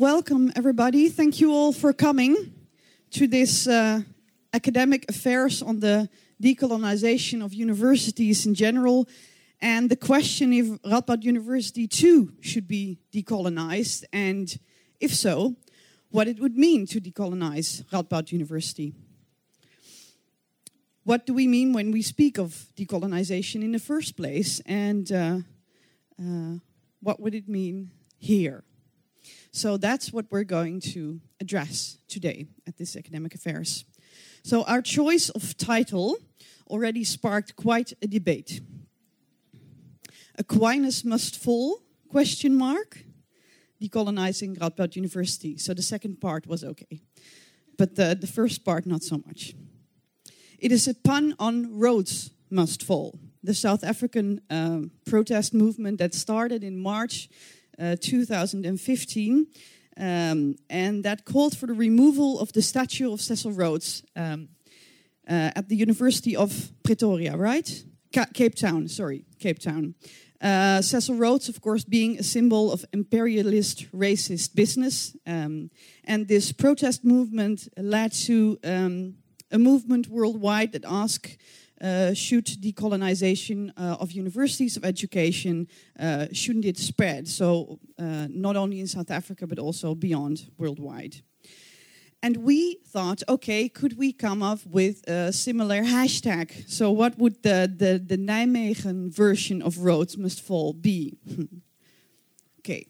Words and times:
Welcome, 0.00 0.52
everybody. 0.54 1.08
Thank 1.08 1.40
you 1.40 1.52
all 1.52 1.72
for 1.72 1.92
coming 1.92 2.54
to 3.10 3.26
this 3.26 3.66
uh, 3.66 4.02
academic 4.52 5.04
affairs 5.10 5.60
on 5.60 5.80
the 5.80 6.08
decolonization 6.40 7.44
of 7.44 7.52
universities 7.52 8.46
in 8.46 8.54
general 8.54 9.08
and 9.60 9.90
the 9.90 9.96
question 9.96 10.52
if 10.52 10.66
Radboud 10.82 11.24
University 11.24 11.88
too 11.88 12.32
should 12.40 12.68
be 12.68 13.00
decolonized, 13.12 14.04
and 14.12 14.56
if 15.00 15.12
so, 15.12 15.56
what 16.10 16.28
it 16.28 16.38
would 16.38 16.56
mean 16.56 16.86
to 16.86 17.00
decolonize 17.00 17.82
Radboud 17.86 18.30
University. 18.30 18.94
What 21.02 21.26
do 21.26 21.34
we 21.34 21.48
mean 21.48 21.72
when 21.72 21.90
we 21.90 22.02
speak 22.02 22.38
of 22.38 22.66
decolonization 22.76 23.64
in 23.64 23.72
the 23.72 23.80
first 23.80 24.16
place, 24.16 24.60
and 24.64 25.10
uh, 25.10 25.38
uh, 26.22 26.58
what 27.00 27.18
would 27.18 27.34
it 27.34 27.48
mean 27.48 27.90
here? 28.16 28.62
So 29.50 29.76
that's 29.76 30.12
what 30.12 30.26
we're 30.30 30.44
going 30.44 30.80
to 30.92 31.20
address 31.40 31.98
today 32.08 32.46
at 32.66 32.76
this 32.76 32.96
academic 32.96 33.34
affairs. 33.34 33.84
So 34.42 34.62
our 34.64 34.82
choice 34.82 35.30
of 35.30 35.56
title 35.56 36.16
already 36.68 37.04
sparked 37.04 37.56
quite 37.56 37.92
a 38.02 38.06
debate. 38.06 38.60
Aquinas 40.38 41.04
must 41.04 41.36
fall? 41.36 41.82
Question 42.08 42.54
mark. 42.54 43.04
Decolonizing 43.82 44.58
Radboud 44.58 44.96
University. 44.96 45.56
So 45.56 45.74
the 45.74 45.82
second 45.82 46.20
part 46.20 46.46
was 46.46 46.64
okay, 46.64 47.00
but 47.76 47.94
the, 47.94 48.16
the 48.20 48.26
first 48.26 48.64
part 48.64 48.86
not 48.86 49.02
so 49.02 49.22
much. 49.26 49.54
It 50.58 50.72
is 50.72 50.88
a 50.88 50.94
pun 50.94 51.34
on 51.38 51.78
Rhodes 51.78 52.30
must 52.50 52.82
fall, 52.82 53.18
the 53.42 53.54
South 53.54 53.84
African 53.84 54.40
um, 54.50 54.90
protest 55.06 55.54
movement 55.54 55.98
that 55.98 56.14
started 56.14 56.64
in 56.64 56.76
March 56.76 57.28
uh, 57.78 57.96
2015. 58.00 59.46
Um, 59.96 60.54
and 60.70 61.04
that 61.04 61.24
called 61.24 61.56
for 61.56 61.66
the 61.66 61.74
removal 61.74 62.38
of 62.38 62.52
the 62.52 62.62
statue 62.62 63.12
of 63.12 63.20
Cecil 63.20 63.52
Rhodes 63.52 64.04
um, 64.14 64.48
uh, 65.28 65.50
at 65.56 65.68
the 65.68 65.76
University 65.76 66.36
of 66.36 66.70
Pretoria, 66.84 67.36
right? 67.36 67.84
Ca 68.12 68.26
Cape 68.32 68.54
Town, 68.54 68.88
sorry, 68.88 69.24
Cape 69.38 69.58
Town. 69.58 69.94
Uh, 70.40 70.80
Cecil 70.80 71.16
Rhodes, 71.16 71.48
of 71.48 71.60
course, 71.60 71.84
being 71.84 72.18
a 72.18 72.22
symbol 72.22 72.70
of 72.72 72.84
imperialist, 72.92 73.90
racist 73.92 74.54
business. 74.54 75.16
Um, 75.26 75.70
and 76.04 76.28
this 76.28 76.52
protest 76.52 77.04
movement 77.04 77.68
led 77.76 78.12
to 78.26 78.58
um, 78.62 79.14
a 79.50 79.58
movement 79.58 80.06
worldwide 80.06 80.72
that 80.72 80.84
asked 80.86 81.38
should 82.14 82.46
decolonization 82.46 83.70
uh, 83.76 83.96
of 84.00 84.12
universities 84.12 84.76
of 84.76 84.84
education 84.84 85.68
uh, 85.98 86.26
shouldn't 86.32 86.64
it 86.64 86.78
spread? 86.78 87.28
So 87.28 87.78
uh, 87.98 88.26
not 88.30 88.56
only 88.56 88.80
in 88.80 88.86
south 88.86 89.10
africa 89.10 89.46
but 89.46 89.58
also 89.58 89.94
beyond 89.94 90.50
worldwide. 90.58 91.22
And 92.20 92.38
we 92.38 92.78
thought 92.86 93.22
okay 93.28 93.68
could 93.68 93.96
we 93.96 94.12
come 94.12 94.42
up 94.42 94.60
with 94.66 95.08
a 95.08 95.32
similar 95.32 95.82
hashtag? 95.82 96.68
So 96.68 96.90
what 96.90 97.18
would 97.18 97.42
the 97.42 97.72
the, 97.72 98.02
the 98.04 98.18
nijmegen 98.18 99.12
version 99.14 99.62
of 99.62 99.78
Rhodes 99.78 100.16
must 100.16 100.40
fall 100.40 100.72
be? 100.72 101.18
Okay. 102.60 102.86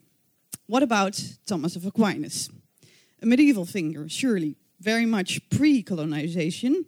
What 0.67 0.83
about 0.83 1.23
thomas 1.47 1.77
of 1.77 1.87
aquinas? 1.87 2.51
A 3.23 3.27
medieval 3.27 3.65
figure 3.65 4.09
surely. 4.09 4.57
Very 4.81 5.07
much 5.07 5.41
pre-colonization. 5.51 6.85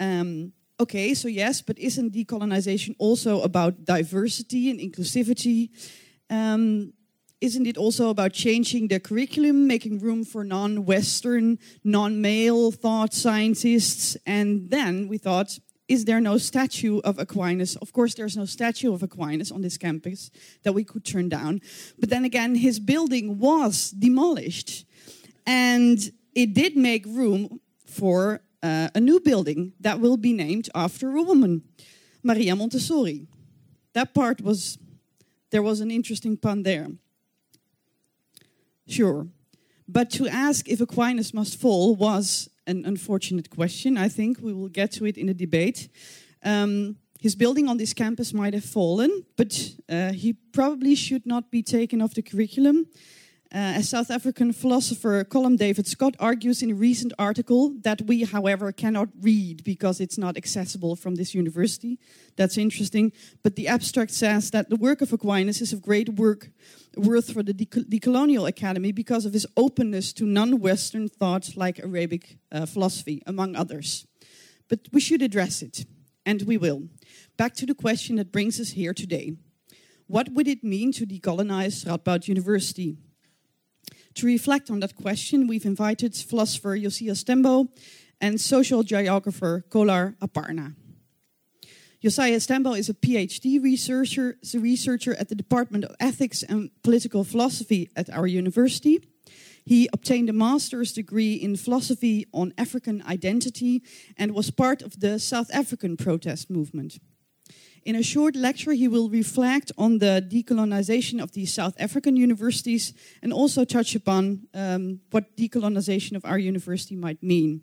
Um, 0.00 0.52
okay, 0.82 1.14
so 1.14 1.28
yes, 1.28 1.62
but 1.62 1.78
isn't 1.78 2.12
decolonization 2.12 2.94
also 2.98 3.40
about 3.42 3.84
diversity 3.84 4.70
and 4.70 4.80
inclusivity? 4.80 5.70
Um, 6.28 6.92
isn't 7.40 7.66
it 7.66 7.76
also 7.76 8.10
about 8.10 8.32
changing 8.32 8.88
the 8.88 9.00
curriculum, 9.00 9.66
making 9.66 9.98
room 9.98 10.24
for 10.24 10.44
non 10.44 10.84
Western, 10.84 11.58
non 11.82 12.20
male 12.20 12.70
thought 12.70 13.12
scientists? 13.14 14.16
And 14.26 14.70
then 14.70 15.08
we 15.08 15.18
thought, 15.18 15.58
is 15.88 16.04
there 16.04 16.20
no 16.20 16.38
statue 16.38 17.00
of 17.00 17.18
Aquinas? 17.18 17.76
Of 17.76 17.92
course, 17.92 18.14
there's 18.14 18.36
no 18.36 18.44
statue 18.44 18.94
of 18.94 19.02
Aquinas 19.02 19.50
on 19.50 19.62
this 19.62 19.76
campus 19.76 20.30
that 20.62 20.72
we 20.72 20.84
could 20.84 21.04
turn 21.04 21.28
down. 21.28 21.60
But 21.98 22.10
then 22.10 22.24
again, 22.24 22.54
his 22.54 22.78
building 22.78 23.38
was 23.38 23.90
demolished. 23.90 24.86
And 25.44 25.98
it 26.34 26.54
did 26.54 26.76
make 26.76 27.04
room 27.06 27.60
for 27.84 28.40
uh, 28.62 28.88
a 28.94 29.00
new 29.00 29.20
building 29.20 29.72
that 29.80 30.00
will 30.00 30.16
be 30.16 30.32
named 30.32 30.68
after 30.74 31.10
a 31.16 31.22
woman, 31.22 31.62
Maria 32.22 32.54
Montessori. 32.54 33.26
That 33.92 34.14
part 34.14 34.40
was, 34.40 34.78
there 35.50 35.62
was 35.62 35.80
an 35.80 35.90
interesting 35.90 36.36
pun 36.36 36.62
there. 36.62 36.88
Sure. 38.86 39.26
But 39.88 40.10
to 40.10 40.28
ask 40.28 40.68
if 40.68 40.80
Aquinas 40.80 41.34
must 41.34 41.60
fall 41.60 41.94
was 41.94 42.48
an 42.66 42.84
unfortunate 42.84 43.50
question. 43.50 43.96
I 43.96 44.08
think 44.08 44.38
we 44.40 44.52
will 44.52 44.68
get 44.68 44.92
to 44.92 45.06
it 45.06 45.16
in 45.16 45.28
a 45.28 45.34
debate. 45.34 45.88
Um, 46.44 46.96
his 47.20 47.36
building 47.36 47.68
on 47.68 47.76
this 47.76 47.92
campus 47.92 48.32
might 48.32 48.54
have 48.54 48.64
fallen, 48.64 49.24
but 49.36 49.74
uh, 49.88 50.12
he 50.12 50.32
probably 50.52 50.94
should 50.94 51.24
not 51.26 51.50
be 51.50 51.62
taken 51.62 52.02
off 52.02 52.14
the 52.14 52.22
curriculum. 52.22 52.86
Uh, 53.54 53.74
a 53.76 53.82
South 53.82 54.10
African 54.10 54.50
philosopher, 54.50 55.24
Colum 55.24 55.56
David 55.56 55.86
Scott, 55.86 56.14
argues 56.18 56.62
in 56.62 56.70
a 56.70 56.74
recent 56.74 57.12
article 57.18 57.74
that 57.82 58.00
we, 58.00 58.24
however, 58.24 58.72
cannot 58.72 59.10
read 59.20 59.62
because 59.62 60.00
it's 60.00 60.16
not 60.16 60.38
accessible 60.38 60.96
from 60.96 61.16
this 61.16 61.34
university. 61.34 61.98
That's 62.36 62.56
interesting. 62.56 63.12
But 63.42 63.56
the 63.56 63.68
abstract 63.68 64.12
says 64.12 64.52
that 64.52 64.70
the 64.70 64.76
work 64.76 65.02
of 65.02 65.12
Aquinas 65.12 65.60
is 65.60 65.74
of 65.74 65.82
great 65.82 66.08
work 66.14 66.48
worth 66.96 67.30
for 67.30 67.42
the 67.42 67.52
Decolonial 67.52 68.48
Academy 68.48 68.90
because 68.90 69.26
of 69.26 69.34
his 69.34 69.46
openness 69.54 70.14
to 70.14 70.24
non-Western 70.24 71.08
thoughts 71.08 71.54
like 71.54 71.78
Arabic 71.78 72.38
uh, 72.50 72.64
philosophy, 72.64 73.22
among 73.26 73.54
others. 73.54 74.06
But 74.70 74.88
we 74.92 75.00
should 75.00 75.20
address 75.20 75.60
it, 75.60 75.84
and 76.24 76.40
we 76.42 76.56
will. 76.56 76.84
Back 77.36 77.52
to 77.56 77.66
the 77.66 77.74
question 77.74 78.16
that 78.16 78.32
brings 78.32 78.58
us 78.58 78.70
here 78.70 78.94
today. 78.94 79.36
What 80.06 80.30
would 80.30 80.48
it 80.48 80.64
mean 80.64 80.90
to 80.92 81.04
decolonize 81.04 81.84
Radboud 81.84 82.28
University? 82.28 82.96
To 84.14 84.26
reflect 84.26 84.70
on 84.70 84.80
that 84.80 84.96
question, 84.96 85.46
we've 85.46 85.64
invited 85.64 86.14
philosopher 86.14 86.76
Josias 86.76 87.24
Tembo 87.24 87.68
and 88.20 88.40
social 88.40 88.82
geographer 88.82 89.64
Kolar 89.70 90.16
Aparna. 90.20 90.74
Josias 92.02 92.46
Tembo 92.46 92.72
is 92.74 92.88
a 92.88 92.94
PhD 92.94 93.62
researcher, 93.62 94.36
a 94.54 94.58
researcher 94.58 95.14
at 95.14 95.28
the 95.28 95.34
Department 95.34 95.84
of 95.84 95.94
Ethics 96.00 96.42
and 96.42 96.70
Political 96.82 97.24
Philosophy 97.24 97.90
at 97.96 98.10
our 98.10 98.26
university. 98.26 99.00
He 99.64 99.88
obtained 99.92 100.28
a 100.28 100.32
master's 100.32 100.92
degree 100.92 101.34
in 101.34 101.56
philosophy 101.56 102.26
on 102.32 102.52
African 102.58 103.02
identity 103.02 103.82
and 104.16 104.32
was 104.32 104.50
part 104.50 104.82
of 104.82 104.98
the 104.98 105.20
South 105.20 105.48
African 105.54 105.96
protest 105.96 106.50
movement. 106.50 106.98
In 107.84 107.96
a 107.96 108.02
short 108.02 108.36
lecture, 108.36 108.72
he 108.72 108.86
will 108.86 109.08
reflect 109.08 109.72
on 109.76 109.98
the 109.98 110.24
decolonization 110.26 111.20
of 111.20 111.32
the 111.32 111.46
South 111.46 111.74
African 111.80 112.16
universities 112.16 112.94
and 113.22 113.32
also 113.32 113.64
touch 113.64 113.96
upon 113.96 114.46
um, 114.54 115.00
what 115.10 115.36
decolonization 115.36 116.14
of 116.14 116.24
our 116.24 116.38
university 116.38 116.94
might 116.94 117.20
mean. 117.22 117.62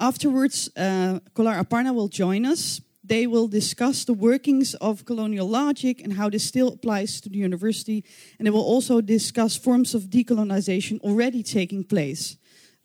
Afterwards, 0.00 0.68
uh, 0.76 1.20
Kolar 1.34 1.62
Aparna 1.62 1.94
will 1.94 2.08
join 2.08 2.44
us. 2.44 2.80
They 3.04 3.28
will 3.28 3.46
discuss 3.46 4.04
the 4.04 4.14
workings 4.14 4.74
of 4.74 5.04
colonial 5.04 5.48
logic 5.48 6.00
and 6.00 6.14
how 6.14 6.28
this 6.28 6.44
still 6.44 6.68
applies 6.68 7.20
to 7.20 7.28
the 7.28 7.38
university. 7.38 8.04
And 8.38 8.46
they 8.46 8.50
will 8.50 8.64
also 8.64 9.00
discuss 9.00 9.56
forms 9.56 9.94
of 9.94 10.10
decolonization 10.10 11.00
already 11.02 11.44
taking 11.44 11.84
place. 11.84 12.36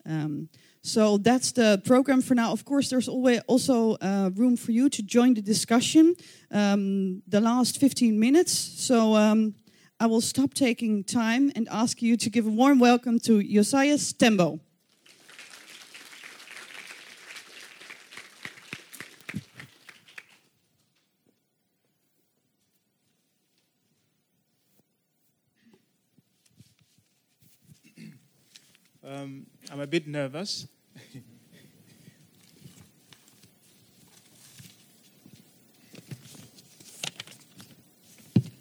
Um, 0.04 0.48
so 0.86 1.18
that's 1.18 1.50
the 1.50 1.82
program 1.84 2.22
for 2.22 2.36
now. 2.36 2.52
Of 2.52 2.64
course, 2.64 2.90
there's 2.90 3.08
always 3.08 3.40
also 3.48 3.96
uh, 3.96 4.30
room 4.36 4.56
for 4.56 4.70
you 4.70 4.88
to 4.90 5.02
join 5.02 5.34
the 5.34 5.42
discussion. 5.42 6.14
Um, 6.52 7.22
the 7.26 7.40
last 7.40 7.80
15 7.80 8.20
minutes. 8.20 8.52
So 8.52 9.16
um, 9.16 9.56
I 9.98 10.06
will 10.06 10.20
stop 10.20 10.54
taking 10.54 11.02
time 11.02 11.50
and 11.56 11.66
ask 11.72 12.02
you 12.02 12.16
to 12.16 12.30
give 12.30 12.46
a 12.46 12.50
warm 12.50 12.78
welcome 12.78 13.18
to 13.20 13.42
Josiah 13.42 13.98
Tembo. 13.98 14.60
Um, 29.04 29.46
I'm 29.72 29.80
a 29.80 29.86
bit 29.88 30.06
nervous 30.06 30.68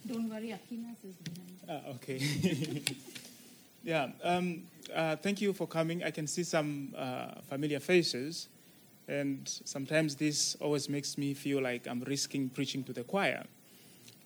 Don't 0.07 0.30
worry, 0.30 0.52
Aquinas 0.52 0.98
is 1.04 1.16
behind. 1.16 1.60
Ah, 1.68 1.90
okay. 1.96 2.19
yeah, 3.84 4.10
um, 4.24 4.63
uh, 4.94 5.16
thank 5.16 5.42
you 5.42 5.52
for 5.54 5.68
coming. 5.68 6.04
I 6.04 6.12
can 6.12 6.28
see 6.28 6.44
some 6.44 6.94
uh, 6.96 7.42
familiar 7.50 7.80
faces, 7.80 8.50
and 9.07 9.48
sometimes 9.66 10.16
this 10.16 10.56
always 10.62 10.90
makes 10.90 11.18
me 11.18 11.34
feel 11.34 11.62
like 11.62 11.88
I'm 11.88 12.02
risking 12.02 12.50
preaching 12.50 12.84
to 12.84 12.94
the 12.94 13.04
choir. 13.04 13.44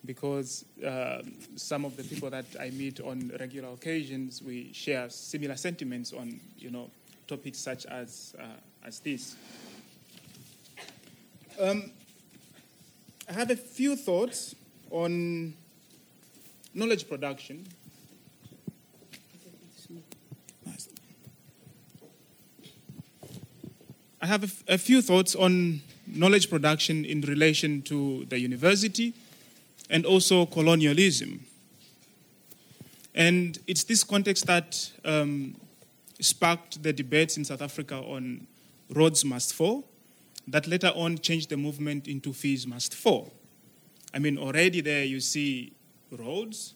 because 0.05 0.65
uh, 0.85 1.21
some 1.55 1.85
of 1.85 1.97
the 1.97 2.03
people 2.03 2.29
that 2.29 2.45
I 2.59 2.69
meet 2.71 2.99
on 3.01 3.31
regular 3.39 3.69
occasions, 3.69 4.41
we 4.41 4.71
share 4.73 5.09
similar 5.09 5.55
sentiments 5.55 6.13
on, 6.13 6.39
you 6.57 6.71
know, 6.71 6.89
topics 7.27 7.59
such 7.59 7.85
as, 7.85 8.35
uh, 8.39 8.43
as 8.85 8.99
this. 8.99 9.35
Um, 11.59 11.91
I 13.29 13.33
have 13.33 13.51
a 13.51 13.55
few 13.55 13.95
thoughts 13.95 14.55
on 14.89 15.53
knowledge 16.73 17.07
production. 17.07 17.65
I 24.21 24.25
have 24.25 24.43
a, 24.43 24.47
f- 24.47 24.63
a 24.67 24.77
few 24.77 25.01
thoughts 25.01 25.33
on 25.33 25.81
knowledge 26.05 26.49
production 26.49 27.05
in 27.05 27.21
relation 27.21 27.81
to 27.83 28.25
the 28.25 28.37
university 28.37 29.13
and 29.89 30.05
also 30.05 30.45
colonialism. 30.45 31.45
And 33.15 33.57
it's 33.65 33.83
this 33.85 34.03
context 34.03 34.45
that 34.47 34.91
um, 35.05 35.55
sparked 36.19 36.83
the 36.83 36.91
debates 36.91 37.37
in 37.37 37.45
South 37.45 37.61
Africa 37.61 37.95
on 37.95 38.45
Rhodes 38.93 39.23
must 39.23 39.53
fall, 39.53 39.87
that 40.47 40.67
later 40.67 40.91
on 40.95 41.17
changed 41.17 41.49
the 41.49 41.57
movement 41.57 42.07
into 42.07 42.33
fees 42.33 42.67
must 42.67 42.95
fall. 42.95 43.31
I 44.13 44.19
mean, 44.19 44.37
already 44.37 44.81
there 44.81 45.03
you 45.03 45.19
see 45.19 45.73
Rhodes, 46.11 46.73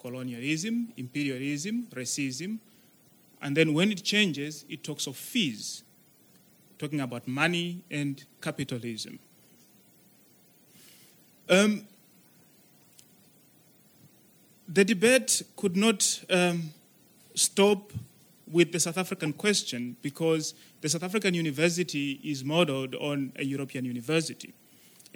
colonialism, 0.00 0.92
imperialism, 0.96 1.86
racism, 1.92 2.58
and 3.40 3.56
then 3.56 3.74
when 3.74 3.92
it 3.92 4.02
changes, 4.02 4.64
it 4.68 4.82
talks 4.82 5.06
of 5.06 5.16
fees, 5.16 5.84
talking 6.78 7.00
about 7.00 7.26
money 7.28 7.84
and 7.90 8.24
capitalism. 8.40 9.18
Um, 11.48 11.86
the 14.68 14.84
debate 14.84 15.42
could 15.56 15.76
not 15.76 16.24
um, 16.28 16.70
stop 17.34 17.92
with 18.50 18.72
the 18.72 18.80
South 18.80 18.98
African 18.98 19.32
question 19.32 19.96
because 20.02 20.54
the 20.80 20.88
South 20.88 21.02
African 21.02 21.34
university 21.34 22.20
is 22.24 22.44
modeled 22.44 22.94
on 22.96 23.32
a 23.36 23.44
European 23.44 23.84
university. 23.84 24.52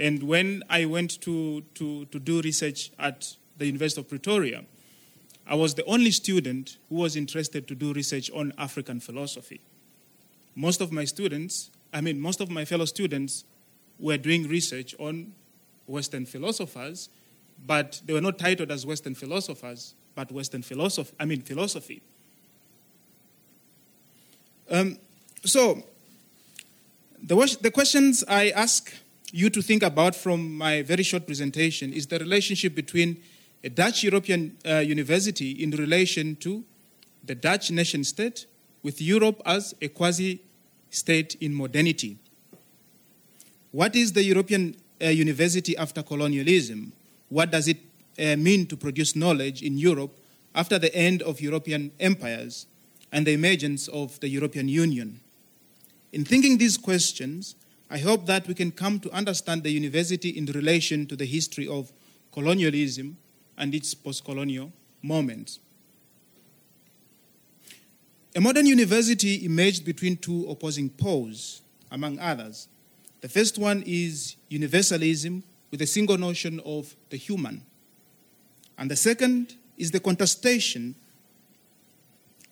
And 0.03 0.25
when 0.25 0.65
I 0.69 0.85
went 0.85 1.21
to, 1.21 1.61
to, 1.77 2.07
to 2.07 2.19
do 2.19 2.43
research 2.43 2.91
at 2.99 3.37
the 3.57 3.67
University 3.67 4.01
of 4.01 4.09
Pretoria, 4.09 4.65
I 5.47 5.55
was 5.55 5.75
the 5.77 5.85
only 5.85 6.11
student 6.11 6.79
who 6.89 6.97
was 6.97 7.15
interested 7.15 7.69
to 7.69 7.77
do 7.77 7.93
research 7.93 8.29
on 8.33 8.53
African 8.59 8.99
philosophy. 8.99 9.61
Most 10.57 10.81
of 10.81 10.91
my 10.91 11.05
students, 11.05 11.71
I 11.93 12.01
mean, 12.01 12.21
most 12.21 12.41
of 12.41 12.51
my 12.51 12.65
fellow 12.65 12.85
students 12.85 13.45
were 14.01 14.17
doing 14.17 14.49
research 14.49 14.93
on 14.99 15.35
Western 15.87 16.27
philosophers, 16.27 17.09
but 17.65 18.01
they 18.05 18.13
were 18.13 18.21
not 18.21 18.41
titled 18.41 18.73
as 18.73 18.85
Western 18.85 19.15
philosophers, 19.15 19.95
but 20.17 20.33
Western 20.33 20.63
philosophy, 20.63 21.15
I 21.21 21.27
mean, 21.27 21.43
philosophy. 21.43 22.03
Um, 24.69 24.99
so, 25.45 25.85
the, 27.23 27.57
the 27.61 27.71
questions 27.71 28.25
I 28.27 28.51
ask 28.51 28.93
you 29.33 29.49
to 29.49 29.63
think 29.63 29.83
about 29.83 30.15
from 30.15 30.57
my 30.57 30.83
very 30.83 31.03
short 31.03 31.27
presentation 31.27 31.93
is 31.93 32.07
the 32.07 32.19
relationship 32.19 32.75
between 32.75 33.21
a 33.65 33.71
Dutch 33.71 34.05
European 34.05 34.59
uh, 34.69 34.79
university 34.79 35.53
in 35.63 35.71
relation 35.71 36.37
to 36.37 36.63
the 37.25 37.35
Dutch 37.35 37.71
nation 37.71 38.05
state 38.05 38.47
with 38.83 39.01
Europe 39.01 39.41
as 39.47 39.75
a 39.81 39.89
quasi 39.89 40.43
state 40.91 41.37
in 41.41 41.55
modernity. 41.55 42.19
What 43.71 43.97
is 43.97 44.13
the 44.13 44.23
European 44.23 44.77
uh, 45.01 45.07
university 45.07 45.75
after 45.79 46.03
colonialism? 46.03 46.93
What 47.31 47.51
does 47.51 47.69
it 47.69 47.79
uh, 48.19 48.37
mean 48.37 48.67
to 48.67 48.77
produce 48.77 49.17
knowledge 49.17 49.63
in 49.63 49.79
Europe 49.79 50.15
after 50.55 50.79
the 50.79 50.95
end 50.95 51.23
of 51.23 51.41
European 51.41 51.91
empires 51.99 52.67
and 53.11 53.27
the 53.27 53.33
emergence 53.33 53.89
of 53.89 54.21
the 54.21 54.29
European 54.29 54.69
Union? 54.69 55.21
In 56.13 56.27
thinking 56.27 56.59
these 56.59 56.77
questions, 56.77 57.55
I 57.93 57.99
hope 57.99 58.25
that 58.25 58.49
we 58.49 58.55
can 58.55 58.71
come 58.71 59.01
to 59.01 59.11
understand 59.11 59.65
the 59.65 59.71
university 59.71 60.31
in 60.31 60.47
relation 60.47 61.07
to 61.09 61.15
the 61.15 61.27
history 61.27 61.69
of 61.69 61.93
colonialism 62.33 63.19
and 63.59 63.75
its 63.75 63.93
post 63.93 64.25
colonial 64.25 64.73
moments. 65.03 65.59
A 68.35 68.41
modern 68.41 68.65
university 68.65 69.45
emerged 69.45 69.85
between 69.85 70.17
two 70.17 70.47
opposing 70.49 70.89
poles, 70.89 71.61
among 71.91 72.19
others. 72.19 72.67
The 73.21 73.29
first 73.29 73.59
one 73.59 73.85
is 73.87 74.37
universalism 74.49 75.43
with 75.71 75.83
a 75.83 75.87
single 75.87 76.17
notion 76.17 76.61
of 76.65 76.97
the 77.11 77.19
human. 77.19 77.61
And 78.79 78.91
the 78.91 78.97
second 78.97 79.57
is 79.77 79.91
the 79.91 80.01
contestation 80.01 80.95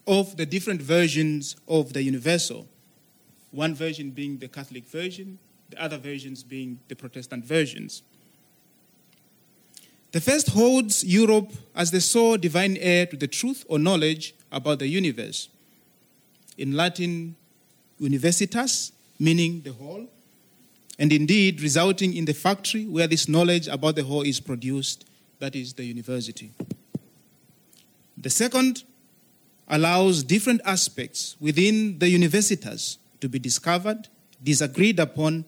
of 0.06 0.36
the 0.36 0.44
different 0.44 0.82
versions 0.82 1.56
of 1.66 1.94
the 1.94 2.02
universal. 2.02 2.68
One 3.50 3.74
version 3.74 4.10
being 4.10 4.38
the 4.38 4.48
Catholic 4.48 4.86
version, 4.86 5.38
the 5.70 5.82
other 5.82 5.98
versions 5.98 6.42
being 6.42 6.80
the 6.88 6.94
Protestant 6.96 7.44
versions. 7.44 8.02
The 10.12 10.20
first 10.20 10.48
holds 10.50 11.04
Europe 11.04 11.52
as 11.74 11.90
the 11.90 12.00
sole 12.00 12.36
divine 12.36 12.76
heir 12.76 13.06
to 13.06 13.16
the 13.16 13.28
truth 13.28 13.64
or 13.68 13.78
knowledge 13.78 14.34
about 14.50 14.80
the 14.80 14.88
universe. 14.88 15.48
In 16.58 16.76
Latin, 16.76 17.36
universitas, 18.00 18.92
meaning 19.18 19.62
the 19.62 19.72
whole, 19.72 20.08
and 20.98 21.12
indeed 21.12 21.62
resulting 21.62 22.16
in 22.16 22.24
the 22.24 22.34
factory 22.34 22.86
where 22.86 23.06
this 23.06 23.28
knowledge 23.28 23.68
about 23.68 23.94
the 23.94 24.02
whole 24.02 24.22
is 24.22 24.40
produced, 24.40 25.06
that 25.38 25.54
is 25.54 25.74
the 25.74 25.84
university. 25.84 26.52
The 28.16 28.30
second 28.30 28.84
allows 29.68 30.24
different 30.24 30.60
aspects 30.64 31.36
within 31.40 31.98
the 32.00 32.12
universitas 32.12 32.98
to 33.20 33.28
be 33.28 33.38
discovered, 33.38 34.08
disagreed 34.42 34.98
upon, 34.98 35.44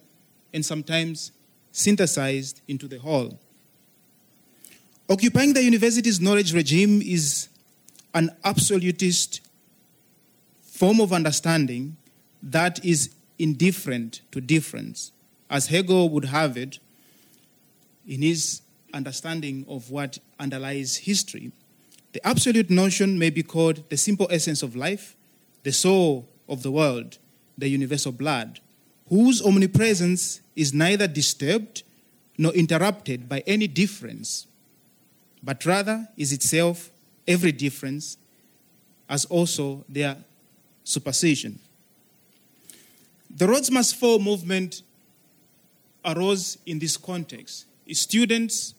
and 0.53 0.65
sometimes 0.65 1.33
synthesized 1.73 2.61
into 2.69 2.87
the 2.87 2.99
whole. 2.99 3.39
Occupying 5.09 5.53
the 5.53 5.63
university's 5.63 6.21
knowledge 6.21 6.55
regime 6.55 7.03
is 7.03 7.49
an 8.15 8.31
absolutist 8.45 9.41
form 10.63 11.01
of 11.01 11.13
understanding 11.13 11.97
that 12.43 12.85
is 12.85 13.11
indifferent 13.39 14.21
to 14.31 14.41
difference, 14.41 15.13
as 15.49 15.69
Hegel 15.69 16.09
would 16.11 16.27
have 16.27 16.57
it 16.57 16.79
in 18.07 18.23
his 18.23 18.63
understanding 18.93 19.65
of 19.69 19.91
what 19.91 20.19
underlies 20.39 20.97
history. 20.97 21.53
The 22.13 22.27
absolute 22.27 22.69
notion 22.69 23.19
may 23.19 23.31
be 23.31 23.43
called 23.43 23.89
the 23.89 23.97
simple 23.97 24.29
essence 24.31 24.63
of 24.63 24.77
life, 24.77 25.17
the 25.63 25.73
soul 25.73 26.29
of 26.49 26.63
the 26.63 26.71
world, 26.71 27.19
the 27.63 27.69
universal 27.69 28.11
blood, 28.11 28.59
whose 29.09 29.41
omnipresence 29.41 30.41
is 30.57 30.75
neither 30.75 31.07
disturbed 31.07 31.85
nor 32.37 32.53
interrupted 32.55 33.29
by 33.29 33.41
any 33.47 33.69
difference, 33.69 34.49
but 35.45 35.65
rather 35.65 36.09
is 36.17 36.33
itself 36.33 36.91
every 37.29 37.53
difference, 37.53 38.19
as 39.09 39.27
also 39.27 39.85
their 39.89 40.17
supersession. 40.83 41.61
The 43.31 43.47
Rhodes 43.47 43.71
Must 43.71 43.95
Fall 43.95 44.19
movement 44.19 44.83
arose 46.05 46.59
in 46.67 46.81
this 46.81 46.97
context. 46.97 47.67
Students, 47.93 48.75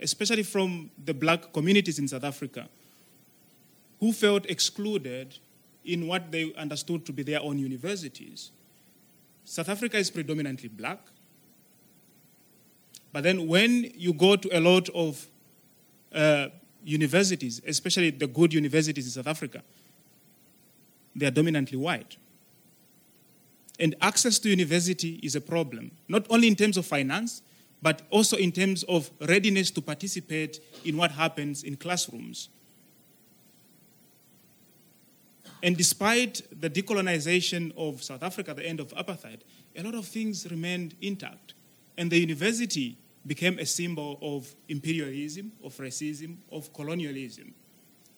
especially 0.00 0.42
from 0.42 0.90
the 1.04 1.14
black 1.14 1.52
communities 1.52 2.00
in 2.00 2.08
South 2.08 2.24
Africa, 2.24 2.68
who 4.00 4.12
felt 4.12 4.46
excluded 4.46 5.38
in 5.86 6.06
what 6.06 6.30
they 6.30 6.52
understood 6.54 7.06
to 7.06 7.12
be 7.12 7.22
their 7.22 7.40
own 7.40 7.58
universities. 7.58 8.50
South 9.44 9.68
Africa 9.68 9.96
is 9.96 10.10
predominantly 10.10 10.68
black. 10.68 10.98
But 13.12 13.22
then 13.22 13.46
when 13.46 13.92
you 13.94 14.12
go 14.12 14.36
to 14.36 14.58
a 14.58 14.60
lot 14.60 14.88
of 14.90 15.26
uh, 16.12 16.48
universities, 16.84 17.62
especially 17.66 18.10
the 18.10 18.26
good 18.26 18.52
universities 18.52 19.06
in 19.06 19.12
South 19.12 19.28
Africa, 19.28 19.62
they 21.14 21.26
are 21.26 21.30
dominantly 21.30 21.78
white. 21.78 22.16
And 23.78 23.94
access 24.00 24.38
to 24.40 24.48
university 24.48 25.20
is 25.22 25.36
a 25.36 25.40
problem, 25.40 25.92
not 26.08 26.26
only 26.30 26.48
in 26.48 26.56
terms 26.56 26.76
of 26.76 26.86
finance, 26.86 27.42
but 27.82 28.02
also 28.10 28.36
in 28.36 28.52
terms 28.52 28.82
of 28.84 29.10
readiness 29.28 29.70
to 29.70 29.82
participate 29.82 30.60
in 30.84 30.96
what 30.96 31.10
happens 31.12 31.62
in 31.62 31.76
classrooms. 31.76 32.48
And 35.62 35.76
despite 35.76 36.42
the 36.52 36.68
decolonization 36.68 37.72
of 37.76 38.02
South 38.02 38.22
Africa, 38.22 38.54
the 38.54 38.66
end 38.66 38.80
of 38.80 38.88
apartheid, 38.94 39.40
a 39.76 39.82
lot 39.82 39.94
of 39.94 40.06
things 40.06 40.50
remained 40.50 40.94
intact. 41.00 41.54
And 41.98 42.10
the 42.10 42.18
university 42.18 42.98
became 43.26 43.58
a 43.58 43.66
symbol 43.66 44.18
of 44.22 44.54
imperialism, 44.68 45.52
of 45.64 45.76
racism, 45.78 46.36
of 46.52 46.72
colonialism. 46.72 47.54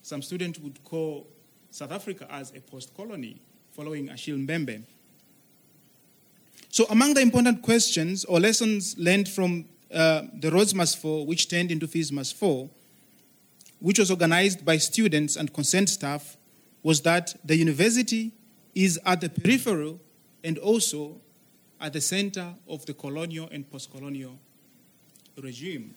Some 0.03 0.23
students 0.23 0.59
would 0.59 0.83
call 0.85 1.27
South 1.71 1.93
Africa 1.93 2.27
as 2.31 2.53
a 2.55 2.61
post 2.61 2.95
colony, 2.97 3.41
following 3.73 4.09
Achille 4.09 4.37
Mbembe. 4.37 4.83
So, 6.71 6.87
among 6.91 7.15
the 7.15 7.21
important 7.21 7.63
questions 7.63 8.25
or 8.25 8.41
lessons 8.41 8.97
learned 8.99 9.29
from 9.29 9.65
uh, 9.93 10.23
the 10.39 10.73
Must 10.75 10.99
Fall, 10.99 11.27
which 11.27 11.49
turned 11.49 11.71
into 11.71 11.87
Fees 11.87 12.11
Fall, 12.33 12.71
which 13.81 13.99
was 13.99 14.11
organized 14.11 14.65
by 14.65 14.77
students 14.77 15.37
and 15.37 15.53
consent 15.53 15.89
staff, 15.89 16.38
was 16.83 17.01
that 17.03 17.35
the 17.45 17.57
university 17.57 18.33
is 18.75 18.99
at 19.05 19.21
the 19.21 19.29
peripheral 19.29 20.01
and 20.45 20.59
also 20.59 21.17
at 21.81 21.93
the 21.93 22.01
center 22.01 22.55
of 22.69 22.85
the 22.87 22.95
colonial 22.95 23.49
and 23.53 23.71
post 23.71 23.91
colonial 23.91 24.39
regime. 25.37 25.95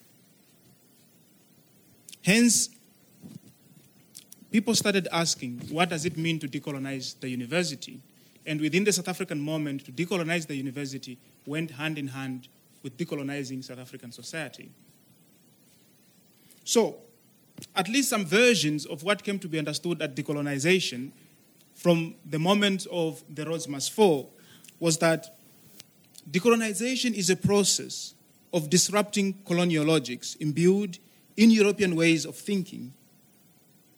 Hence, 2.24 2.68
people 4.50 4.74
started 4.74 5.08
asking, 5.10 5.60
what 5.70 5.88
does 5.88 6.04
it 6.04 6.16
mean 6.16 6.38
to 6.38 6.48
decolonize 6.48 7.18
the 7.18 7.28
university? 7.28 8.00
And 8.46 8.60
within 8.60 8.84
the 8.84 8.92
South 8.92 9.08
African 9.08 9.40
moment, 9.40 9.84
to 9.86 9.92
decolonize 9.92 10.46
the 10.46 10.54
university 10.54 11.18
went 11.46 11.72
hand 11.72 11.98
in 11.98 12.08
hand 12.08 12.48
with 12.82 12.96
decolonizing 12.96 13.64
South 13.64 13.78
African 13.78 14.12
society. 14.12 14.70
So, 16.64 16.96
at 17.74 17.88
least 17.88 18.10
some 18.10 18.24
versions 18.24 18.86
of 18.86 19.02
what 19.02 19.22
came 19.22 19.38
to 19.38 19.48
be 19.48 19.58
understood 19.58 20.00
at 20.02 20.14
decolonization 20.14 21.12
from 21.74 22.14
the 22.28 22.38
moment 22.38 22.86
of 22.90 23.22
the 23.32 23.44
Rhodes 23.44 23.68
Must 23.68 23.90
Fall 23.92 24.32
was 24.78 24.98
that 24.98 25.36
decolonization 26.30 27.14
is 27.14 27.30
a 27.30 27.36
process 27.36 28.14
of 28.52 28.68
disrupting 28.68 29.34
colonial 29.46 29.84
logics 29.84 30.34
imbued 30.36 30.98
in 31.36 31.50
European 31.50 31.96
ways 31.96 32.26
of 32.26 32.36
thinking, 32.36 32.92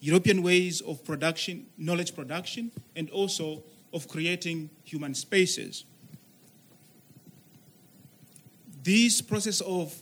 European 0.00 0.42
ways 0.42 0.80
of 0.80 1.04
production, 1.04 1.66
knowledge 1.76 2.14
production, 2.14 2.70
and 2.94 3.10
also 3.10 3.62
of 3.92 4.06
creating 4.08 4.70
human 4.84 5.14
spaces. 5.14 5.84
This 8.82 9.20
process 9.20 9.60
of 9.62 9.94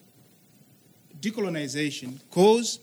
decolonization 1.21 2.21
calls 2.31 2.81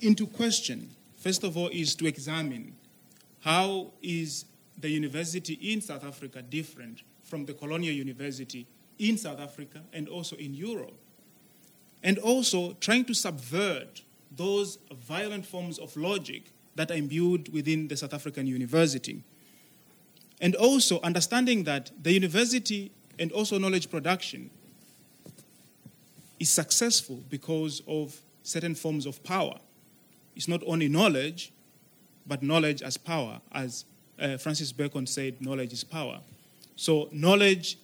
into 0.00 0.26
question, 0.26 0.90
first 1.16 1.44
of 1.44 1.56
all, 1.56 1.68
is 1.68 1.94
to 1.96 2.06
examine 2.06 2.74
how 3.40 3.92
is 4.02 4.44
the 4.78 4.88
university 4.88 5.54
in 5.54 5.80
South 5.80 6.04
Africa 6.04 6.42
different 6.42 7.02
from 7.22 7.44
the 7.46 7.52
colonial 7.52 7.94
university 7.94 8.66
in 8.98 9.16
South 9.16 9.40
Africa 9.40 9.82
and 9.92 10.08
also 10.08 10.36
in 10.36 10.54
Europe. 10.54 10.94
And 12.02 12.18
also 12.18 12.74
trying 12.74 13.04
to 13.06 13.14
subvert 13.14 14.02
those 14.30 14.78
violent 14.92 15.46
forms 15.46 15.78
of 15.78 15.96
logic 15.96 16.52
that 16.76 16.90
are 16.90 16.94
imbued 16.94 17.52
within 17.52 17.88
the 17.88 17.96
South 17.96 18.14
African 18.14 18.46
university. 18.46 19.22
And 20.40 20.54
also 20.54 21.00
understanding 21.00 21.64
that 21.64 21.90
the 22.00 22.12
university 22.12 22.92
and 23.18 23.32
also 23.32 23.58
knowledge 23.58 23.90
production 23.90 24.50
is 26.38 26.50
successful 26.50 27.22
because 27.28 27.82
of 27.88 28.20
certain 28.44 28.76
forms 28.76 29.06
of 29.06 29.22
power. 29.24 29.58
It's 30.38 30.46
not 30.46 30.62
only 30.68 30.88
knowledge, 30.88 31.52
but 32.24 32.44
knowledge 32.44 32.80
as 32.80 32.96
power. 32.96 33.40
As 33.50 33.84
uh, 34.20 34.36
Francis 34.36 34.70
Bacon 34.70 35.04
said, 35.04 35.42
knowledge 35.42 35.72
is 35.72 35.82
power. 35.82 36.20
So, 36.76 37.08
knowledge 37.10 37.76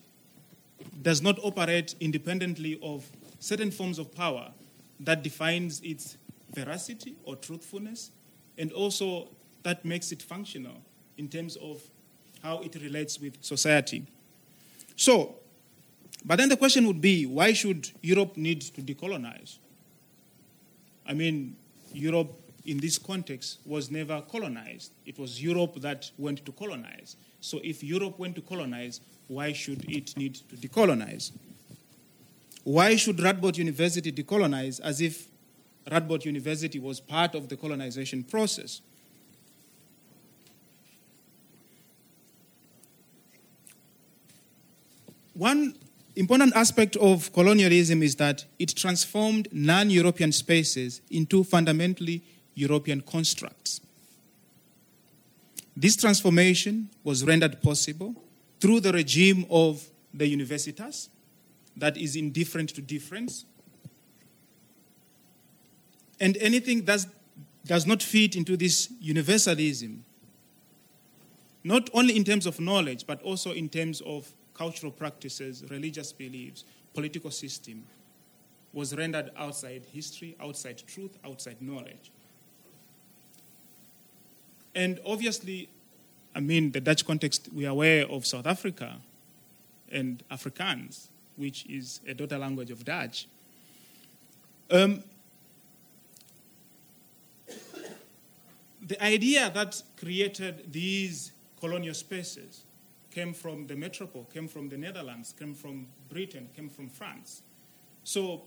does 1.02 1.20
not 1.20 1.36
operate 1.42 1.96
independently 1.98 2.78
of 2.80 3.04
certain 3.40 3.72
forms 3.72 3.98
of 3.98 4.14
power 4.14 4.52
that 5.00 5.24
defines 5.24 5.80
its 5.80 6.16
veracity 6.54 7.16
or 7.24 7.34
truthfulness, 7.34 8.12
and 8.56 8.70
also 8.70 9.26
that 9.64 9.84
makes 9.84 10.12
it 10.12 10.22
functional 10.22 10.76
in 11.18 11.26
terms 11.26 11.56
of 11.56 11.82
how 12.40 12.60
it 12.60 12.76
relates 12.76 13.18
with 13.18 13.42
society. 13.42 14.06
So, 14.94 15.34
but 16.24 16.36
then 16.36 16.50
the 16.50 16.56
question 16.56 16.86
would 16.86 17.00
be 17.00 17.26
why 17.26 17.52
should 17.52 17.90
Europe 18.00 18.36
need 18.36 18.60
to 18.60 18.80
decolonize? 18.80 19.58
I 21.04 21.14
mean, 21.14 21.56
Europe 21.92 22.40
in 22.64 22.78
this 22.78 22.98
context 22.98 23.58
was 23.64 23.90
never 23.90 24.22
colonized. 24.22 24.92
It 25.04 25.18
was 25.18 25.42
Europe 25.42 25.80
that 25.82 26.10
went 26.16 26.44
to 26.46 26.52
colonize. 26.52 27.16
So 27.40 27.60
if 27.62 27.84
Europe 27.84 28.18
went 28.18 28.34
to 28.36 28.40
colonize, 28.40 29.00
why 29.28 29.52
should 29.52 29.84
it 29.90 30.16
need 30.16 30.36
to 30.36 30.56
decolonize? 30.56 31.32
Why 32.64 32.96
should 32.96 33.18
Radboud 33.18 33.58
University 33.58 34.10
decolonize 34.10 34.80
as 34.80 35.00
if 35.00 35.28
Radboud 35.90 36.24
University 36.24 36.78
was 36.78 37.00
part 37.00 37.34
of 37.34 37.48
the 37.48 37.56
colonization 37.56 38.24
process? 38.24 38.80
One 45.34 45.74
important 46.16 46.54
aspect 46.54 46.96
of 46.96 47.32
colonialism 47.32 48.02
is 48.02 48.14
that 48.16 48.44
it 48.58 48.74
transformed 48.76 49.48
non 49.52 49.90
European 49.90 50.32
spaces 50.32 51.02
into 51.10 51.44
fundamentally 51.44 52.22
European 52.54 53.00
constructs. 53.00 53.80
This 55.76 55.96
transformation 55.96 56.88
was 57.02 57.24
rendered 57.24 57.60
possible 57.62 58.14
through 58.60 58.80
the 58.80 58.92
regime 58.92 59.44
of 59.50 59.84
the 60.12 60.32
universitas, 60.32 61.08
that 61.76 61.96
is 61.96 62.16
indifferent 62.16 62.70
to 62.70 62.80
difference. 62.80 63.44
And 66.20 66.36
anything 66.36 66.84
that 66.84 67.04
does 67.66 67.86
not 67.86 68.02
fit 68.02 68.36
into 68.36 68.56
this 68.56 68.90
universalism, 69.00 70.04
not 71.64 71.90
only 71.92 72.16
in 72.16 72.24
terms 72.24 72.46
of 72.46 72.60
knowledge, 72.60 73.06
but 73.06 73.20
also 73.22 73.52
in 73.52 73.68
terms 73.68 74.00
of 74.02 74.32
cultural 74.52 74.92
practices, 74.92 75.64
religious 75.68 76.12
beliefs, 76.12 76.64
political 76.92 77.30
system, 77.30 77.84
was 78.72 78.94
rendered 78.94 79.30
outside 79.36 79.82
history, 79.92 80.36
outside 80.40 80.82
truth, 80.86 81.16
outside 81.24 81.60
knowledge. 81.60 82.12
And 84.74 85.00
obviously, 85.06 85.68
I 86.34 86.40
mean, 86.40 86.72
the 86.72 86.80
Dutch 86.80 87.06
context, 87.06 87.48
we 87.52 87.66
are 87.66 87.70
aware 87.70 88.06
of 88.06 88.26
South 88.26 88.46
Africa 88.46 88.96
and 89.90 90.22
Afrikaans, 90.30 91.08
which 91.36 91.66
is 91.66 92.00
a 92.06 92.14
daughter 92.14 92.38
language 92.38 92.70
of 92.70 92.84
Dutch. 92.84 93.28
Um, 94.70 95.04
the 98.86 99.02
idea 99.02 99.50
that 99.54 99.82
created 99.96 100.72
these 100.72 101.32
colonial 101.60 101.94
spaces 101.94 102.64
came 103.10 103.32
from 103.32 103.66
the 103.68 103.76
metropole, 103.76 104.24
came 104.32 104.48
from 104.48 104.68
the 104.68 104.76
Netherlands, 104.76 105.34
came 105.38 105.54
from 105.54 105.86
Britain, 106.08 106.48
came 106.56 106.68
from 106.68 106.88
France. 106.88 107.42
So, 108.02 108.42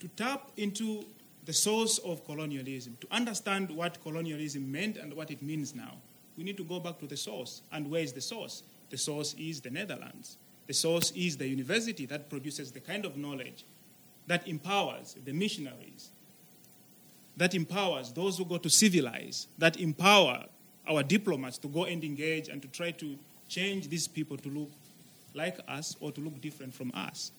to 0.00 0.08
tap 0.08 0.50
into 0.56 1.04
the 1.48 1.54
source 1.54 1.96
of 2.00 2.22
colonialism. 2.26 2.94
To 3.00 3.06
understand 3.10 3.70
what 3.70 4.02
colonialism 4.02 4.70
meant 4.70 4.98
and 4.98 5.14
what 5.14 5.30
it 5.30 5.40
means 5.40 5.74
now, 5.74 5.94
we 6.36 6.44
need 6.44 6.58
to 6.58 6.62
go 6.62 6.78
back 6.78 6.98
to 6.98 7.06
the 7.06 7.16
source. 7.16 7.62
And 7.72 7.90
where 7.90 8.02
is 8.02 8.12
the 8.12 8.20
source? 8.20 8.62
The 8.90 8.98
source 8.98 9.34
is 9.38 9.62
the 9.62 9.70
Netherlands. 9.70 10.36
The 10.66 10.74
source 10.74 11.10
is 11.12 11.38
the 11.38 11.48
university 11.48 12.04
that 12.04 12.28
produces 12.28 12.70
the 12.70 12.80
kind 12.80 13.06
of 13.06 13.16
knowledge 13.16 13.64
that 14.26 14.46
empowers 14.46 15.16
the 15.24 15.32
missionaries, 15.32 16.10
that 17.38 17.54
empowers 17.54 18.12
those 18.12 18.36
who 18.36 18.44
go 18.44 18.58
to 18.58 18.68
civilize, 18.68 19.46
that 19.56 19.80
empower 19.80 20.44
our 20.86 21.02
diplomats 21.02 21.56
to 21.58 21.68
go 21.68 21.84
and 21.84 22.04
engage 22.04 22.48
and 22.48 22.60
to 22.60 22.68
try 22.68 22.90
to 22.90 23.18
change 23.48 23.88
these 23.88 24.06
people 24.06 24.36
to 24.36 24.50
look 24.50 24.70
like 25.32 25.58
us 25.66 25.96
or 26.00 26.12
to 26.12 26.20
look 26.20 26.38
different 26.42 26.74
from 26.74 26.92
us. 26.92 27.32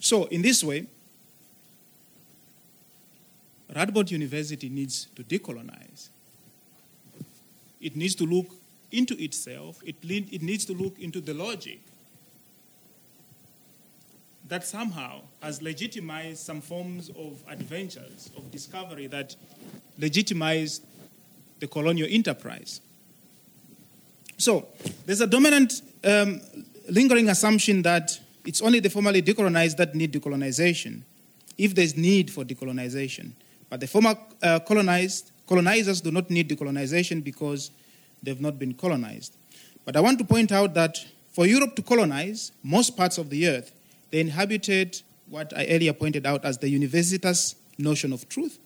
So, 0.00 0.24
in 0.24 0.42
this 0.42 0.64
way, 0.64 0.88
Radboud 3.74 4.10
University 4.10 4.68
needs 4.68 5.06
to 5.16 5.22
decolonize. 5.22 6.08
It 7.80 7.96
needs 7.96 8.14
to 8.16 8.24
look 8.24 8.46
into 8.90 9.14
itself, 9.22 9.80
it, 9.84 9.96
it 10.02 10.42
needs 10.42 10.64
to 10.64 10.72
look 10.72 10.98
into 10.98 11.20
the 11.20 11.34
logic 11.34 11.80
that 14.48 14.64
somehow 14.64 15.20
has 15.42 15.60
legitimized 15.60 16.38
some 16.38 16.60
forms 16.60 17.10
of 17.10 17.42
adventures, 17.48 18.30
of 18.36 18.50
discovery 18.50 19.06
that 19.06 19.36
legitimized 19.98 20.82
the 21.60 21.66
colonial 21.66 22.08
enterprise. 22.10 22.80
So, 24.38 24.68
there's 25.04 25.20
a 25.20 25.26
dominant 25.26 25.82
um, 26.04 26.40
lingering 26.88 27.28
assumption 27.28 27.82
that 27.82 28.18
it's 28.46 28.62
only 28.62 28.80
the 28.80 28.88
formerly 28.88 29.20
decolonized 29.20 29.76
that 29.76 29.94
need 29.94 30.12
decolonization, 30.12 31.02
if 31.58 31.74
there's 31.74 31.96
need 31.96 32.30
for 32.30 32.44
decolonization. 32.44 33.32
But 33.70 33.80
the 33.80 33.86
former 33.86 34.14
uh, 34.42 34.60
colonized, 34.60 35.32
colonizers 35.46 36.00
do 36.00 36.10
not 36.10 36.30
need 36.30 36.48
decolonization 36.48 37.22
because 37.22 37.70
they've 38.22 38.40
not 38.40 38.58
been 38.58 38.74
colonized. 38.74 39.36
But 39.84 39.96
I 39.96 40.00
want 40.00 40.18
to 40.18 40.24
point 40.24 40.52
out 40.52 40.74
that 40.74 41.04
for 41.32 41.46
Europe 41.46 41.76
to 41.76 41.82
colonize 41.82 42.52
most 42.62 42.96
parts 42.96 43.18
of 43.18 43.30
the 43.30 43.48
earth, 43.48 43.72
they 44.10 44.20
inhabited 44.20 45.00
what 45.28 45.52
I 45.56 45.66
earlier 45.66 45.92
pointed 45.92 46.26
out 46.26 46.44
as 46.44 46.58
the 46.58 46.66
universitas 46.72 47.54
notion 47.78 48.12
of 48.12 48.28
truth 48.28 48.58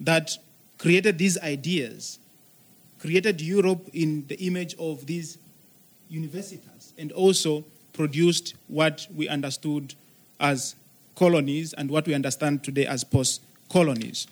that 0.00 0.36
created 0.78 1.18
these 1.18 1.38
ideas, 1.40 2.18
created 2.98 3.40
Europe 3.40 3.88
in 3.92 4.24
the 4.28 4.38
image 4.46 4.74
of 4.78 5.06
these 5.06 5.38
universitas 6.10 6.92
and 6.98 7.12
also 7.12 7.64
produced 7.92 8.54
what 8.68 9.06
we 9.14 9.28
understood 9.28 9.94
as 10.40 10.74
colonies 11.14 11.72
and 11.74 11.90
what 11.90 12.06
we 12.06 12.14
understand 12.14 12.64
today 12.64 12.86
as 12.86 13.04
post 13.04 13.42
colonies. 13.72 14.26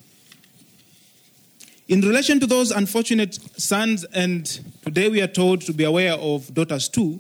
In 1.88 2.02
relation 2.02 2.38
to 2.38 2.47
those 2.47 2.70
unfortunate 2.70 3.35
sons, 3.61 4.04
and 4.12 4.47
today 4.85 5.09
we 5.09 5.20
are 5.23 5.26
told 5.26 5.62
to 5.62 5.73
be 5.73 5.82
aware 5.85 6.12
of 6.12 6.54
daughters 6.54 6.88
too, 6.88 7.18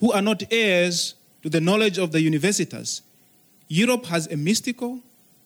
who 0.00 0.12
are 0.12 0.22
not 0.22 0.42
heirs 0.50 1.16
to 1.42 1.50
the 1.50 1.60
knowledge 1.60 1.98
of 1.98 2.12
the 2.12 2.18
universitas, 2.20 3.02
Europe 3.68 4.06
has 4.06 4.26
a 4.28 4.36
mystical, 4.36 5.00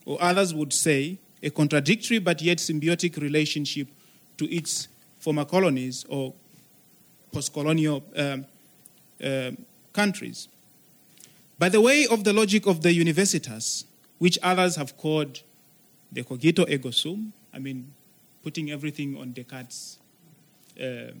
or 0.05 0.17
others 0.21 0.53
would 0.53 0.71
say, 0.71 1.17
a 1.43 1.49
contradictory 1.49 2.19
but 2.19 2.41
yet 2.41 2.59
symbiotic 2.59 3.17
relationship 3.17 3.87
to 4.37 4.45
its 4.55 4.87
former 5.19 5.43
colonies 5.43 6.05
or 6.07 6.33
post 7.31 7.51
colonial 7.51 8.03
um, 8.15 8.45
uh, 9.23 9.51
countries. 9.91 10.47
By 11.57 11.69
the 11.69 11.81
way 11.81 12.07
of 12.07 12.23
the 12.23 12.33
logic 12.33 12.67
of 12.67 12.81
the 12.83 12.89
universitas, 12.97 13.85
which 14.19 14.37
others 14.43 14.75
have 14.75 14.97
called 14.97 15.41
the 16.11 16.23
cogito 16.23 16.65
ergo 16.69 16.91
sum, 16.91 17.31
I 17.53 17.59
mean, 17.59 17.93
putting 18.43 18.71
everything 18.71 19.17
on 19.17 19.33
Descartes' 19.33 19.97
uh, 20.79 21.11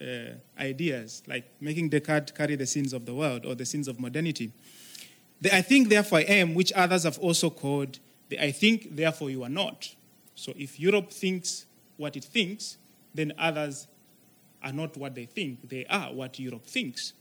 uh, 0.00 0.34
ideas, 0.58 1.22
like 1.26 1.50
making 1.60 1.88
Descartes 1.88 2.32
carry 2.32 2.56
the 2.56 2.66
sins 2.66 2.92
of 2.92 3.04
the 3.06 3.14
world 3.14 3.44
or 3.44 3.54
the 3.54 3.66
sins 3.66 3.88
of 3.88 3.98
modernity. 3.98 4.52
The 5.40 5.54
I 5.54 5.62
think, 5.62 5.88
therefore 5.88 6.18
I 6.18 6.22
am, 6.22 6.54
which 6.54 6.72
others 6.72 7.04
have 7.04 7.18
also 7.18 7.50
called 7.50 7.98
the 8.28 8.42
I 8.42 8.52
think, 8.52 8.94
therefore 8.94 9.30
you 9.30 9.42
are 9.42 9.48
not. 9.48 9.94
So 10.34 10.52
if 10.56 10.78
Europe 10.78 11.10
thinks 11.10 11.66
what 11.96 12.16
it 12.16 12.24
thinks, 12.24 12.78
then 13.14 13.32
others 13.38 13.86
are 14.62 14.72
not 14.72 14.96
what 14.96 15.14
they 15.14 15.24
think, 15.24 15.68
they 15.68 15.84
are 15.86 16.12
what 16.12 16.38
Europe 16.38 16.66
thinks. 16.66 17.12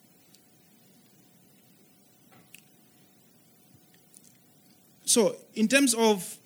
So, 5.06 5.38
in 5.56 5.70
terms 5.70 5.94
of 5.94 6.38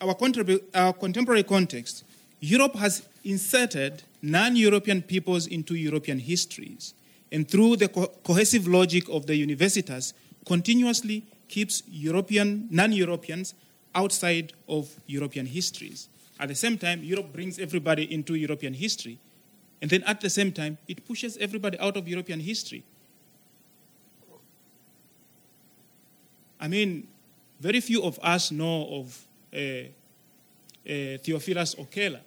our, 0.00 0.16
our 0.74 0.92
contemporary 0.92 1.42
context, 1.42 2.04
Europe 2.40 2.74
has 2.76 3.06
inserted 3.24 4.02
non 4.22 4.56
European 4.56 5.02
peoples 5.02 5.46
into 5.46 5.74
European 5.74 6.18
histories, 6.18 6.94
and 7.32 7.48
through 7.48 7.76
the 7.76 7.88
co- 7.88 8.12
cohesive 8.24 8.66
logic 8.66 9.08
of 9.08 9.26
the 9.26 9.34
universitas, 9.34 10.12
continuously 10.44 11.24
keeps 11.48 11.82
European, 11.88 12.68
non 12.70 12.92
Europeans 12.92 13.54
outside 13.94 14.52
of 14.68 14.94
European 15.06 15.46
histories. 15.46 16.08
At 16.38 16.48
the 16.48 16.54
same 16.54 16.76
time, 16.76 17.02
Europe 17.02 17.32
brings 17.32 17.58
everybody 17.58 18.12
into 18.12 18.34
European 18.34 18.74
history, 18.74 19.18
and 19.80 19.90
then 19.90 20.02
at 20.04 20.20
the 20.20 20.30
same 20.30 20.52
time, 20.52 20.76
it 20.86 21.06
pushes 21.06 21.36
everybody 21.38 21.78
out 21.78 21.96
of 21.96 22.06
European 22.06 22.40
history. 22.40 22.84
I 26.60 26.68
mean, 26.68 27.08
very 27.60 27.80
few 27.80 28.02
of 28.02 28.18
us 28.22 28.50
know 28.50 28.86
of 28.90 29.25
uh, 29.56 29.58
uh, 29.58 31.18
Theophilus 31.18 31.74
Okere. 31.74 32.20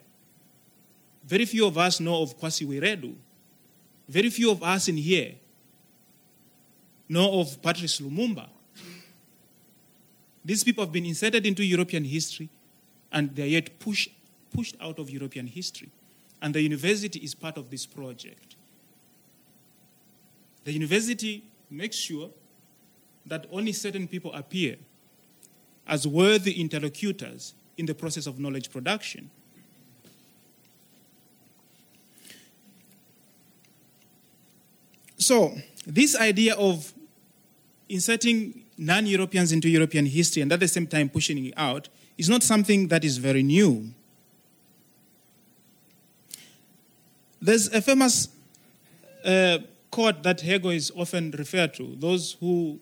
Very 1.24 1.44
few 1.44 1.66
of 1.66 1.78
us 1.78 2.00
know 2.00 2.22
of 2.22 2.36
Kwasi 2.38 2.66
Wiredu. 2.66 3.14
Very 4.08 4.30
few 4.30 4.50
of 4.50 4.62
us 4.62 4.88
in 4.88 4.96
here 4.96 5.34
know 7.08 7.40
of 7.40 7.60
Patrice 7.62 8.00
Lumumba. 8.00 8.48
These 10.44 10.64
people 10.64 10.84
have 10.84 10.92
been 10.92 11.06
inserted 11.06 11.44
into 11.46 11.64
European 11.64 12.04
history 12.04 12.48
and 13.12 13.34
they're 13.34 13.46
yet 13.46 13.78
push, 13.78 14.08
pushed 14.52 14.76
out 14.80 14.98
of 14.98 15.10
European 15.10 15.46
history. 15.46 15.90
And 16.40 16.54
the 16.54 16.62
university 16.62 17.18
is 17.18 17.34
part 17.34 17.58
of 17.58 17.70
this 17.70 17.84
project. 17.84 18.56
The 20.64 20.72
university 20.72 21.44
makes 21.70 21.96
sure 21.96 22.30
that 23.26 23.46
only 23.52 23.72
certain 23.72 24.08
people 24.08 24.32
appear 24.32 24.76
as 25.86 26.06
worthy 26.06 26.60
interlocutors 26.60 27.54
in 27.76 27.86
the 27.86 27.94
process 27.94 28.26
of 28.26 28.38
knowledge 28.38 28.70
production. 28.70 29.30
So, 35.16 35.54
this 35.86 36.16
idea 36.16 36.54
of 36.54 36.92
inserting 37.88 38.64
non 38.78 39.06
Europeans 39.06 39.52
into 39.52 39.68
European 39.68 40.06
history 40.06 40.42
and 40.42 40.52
at 40.52 40.60
the 40.60 40.68
same 40.68 40.86
time 40.86 41.08
pushing 41.08 41.44
it 41.44 41.54
out 41.56 41.88
is 42.16 42.28
not 42.28 42.42
something 42.42 42.88
that 42.88 43.04
is 43.04 43.18
very 43.18 43.42
new. 43.42 43.92
There's 47.40 47.68
a 47.68 47.80
famous 47.80 48.28
uh, 49.24 49.58
quote 49.90 50.22
that 50.22 50.40
Hegel 50.40 50.70
is 50.70 50.90
often 50.96 51.30
referred 51.32 51.74
to. 51.74 51.96
Those 51.96 52.36
who 52.40 52.80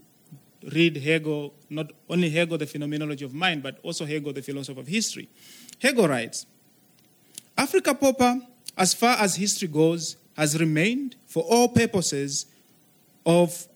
read 0.73 0.97
Hegel, 0.97 1.55
not 1.71 1.93
only 2.09 2.31
Hegel, 2.31 2.59
the 2.59 2.67
phenomenology 2.67 3.25
of 3.25 3.35
mind, 3.35 3.63
but 3.63 3.79
also 3.83 4.05
Hegel, 4.05 4.33
the 4.33 4.43
philosopher 4.43 4.81
of 4.81 4.87
history. 4.87 5.29
Hegel 5.81 6.09
writes 6.09 6.47
Africa 7.57 7.95
proper, 7.95 8.41
as 8.77 8.95
far 8.95 9.17
as 9.19 9.37
history 9.37 9.69
goes, 9.69 10.17
has 10.37 10.59
remained 10.59 11.17
for 11.27 11.43
all 11.43 11.69
purposes 11.69 12.47
of, 13.27 13.67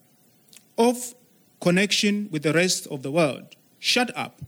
of 0.79 1.15
connection 1.61 2.29
with 2.31 2.43
the 2.43 2.53
rest 2.53 2.87
of 2.89 3.03
the 3.03 3.11
world. 3.11 3.57
Shut 3.79 4.17
up. 4.17 4.41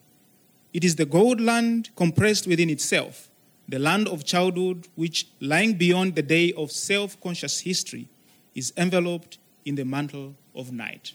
It 0.73 0.85
is 0.85 0.97
the 0.97 1.05
gold 1.07 1.41
land 1.41 1.91
compressed 1.97 2.47
within 2.47 2.71
itself, 2.71 3.31
the 3.69 3.79
land 3.79 4.09
of 4.09 4.25
childhood, 4.25 4.89
which, 4.95 5.29
lying 5.41 5.75
beyond 5.75 6.15
the 6.15 6.23
day 6.23 6.53
of 6.53 6.71
self 6.71 7.21
conscious 7.21 7.61
history, 7.61 8.09
is 8.55 8.73
enveloped 8.77 9.39
in 9.65 9.75
the 9.77 9.85
mantle 9.85 10.35
of 10.55 10.73
night. 10.73 11.15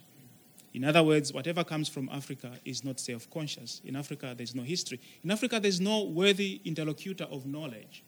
In 0.73 0.83
other 0.83 1.01
words, 1.01 1.33
whatever 1.33 1.63
comes 1.63 1.89
from 1.89 2.09
Africa 2.09 2.51
is 2.63 2.83
not 2.83 2.99
self 2.99 3.29
conscious. 3.31 3.81
In 3.83 3.95
Africa, 3.95 4.33
there's 4.37 4.53
no 4.53 4.63
history. 4.63 4.99
In 5.23 5.31
Africa, 5.31 5.59
there's 5.59 5.81
no 5.81 6.03
worthy 6.03 6.61
interlocutor 6.63 7.25
of 7.25 7.45
knowledge. 7.45 8.03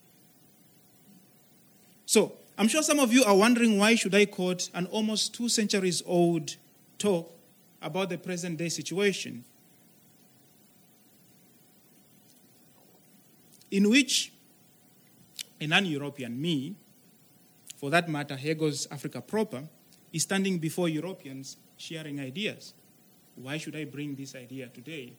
So, 2.05 2.33
I'm 2.57 2.67
sure 2.67 2.83
some 2.83 2.99
of 2.99 3.11
you 3.11 3.23
are 3.23 3.35
wondering 3.35 3.79
why 3.79 3.95
should 3.95 4.13
I 4.13 4.25
quote 4.25 4.69
an 4.73 4.85
almost 4.87 5.33
two 5.33 5.49
centuries 5.49 6.03
old 6.05 6.55
talk 6.99 7.33
about 7.81 8.09
the 8.09 8.17
present 8.17 8.57
day 8.57 8.69
situation, 8.69 9.43
in 13.71 13.89
which 13.89 14.31
a 15.59 15.65
non 15.67 15.85
European, 15.85 16.39
me, 16.39 16.75
for 17.77 17.89
that 17.89 18.07
matter, 18.07 18.35
Hegel's 18.35 18.87
Africa 18.91 19.21
proper, 19.21 19.63
is 20.11 20.23
standing 20.23 20.59
before 20.59 20.89
Europeans 20.89 21.57
sharing 21.77 22.19
ideas. 22.19 22.73
Why 23.35 23.57
should 23.57 23.75
I 23.75 23.85
bring 23.85 24.15
this 24.15 24.35
idea 24.35 24.67
today 24.67 25.13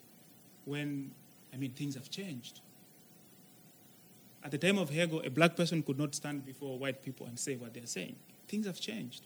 when, 0.64 1.12
I 1.52 1.56
mean, 1.56 1.72
things 1.72 1.94
have 1.94 2.10
changed? 2.10 2.60
At 4.44 4.50
the 4.50 4.58
time 4.58 4.78
of 4.78 4.90
Hegel, 4.90 5.22
a 5.24 5.30
black 5.30 5.56
person 5.56 5.82
could 5.82 5.98
not 5.98 6.14
stand 6.14 6.44
before 6.44 6.78
white 6.78 7.02
people 7.02 7.26
and 7.26 7.38
say 7.38 7.56
what 7.56 7.74
they're 7.74 7.86
saying. 7.86 8.16
Things 8.48 8.66
have 8.66 8.80
changed. 8.80 9.22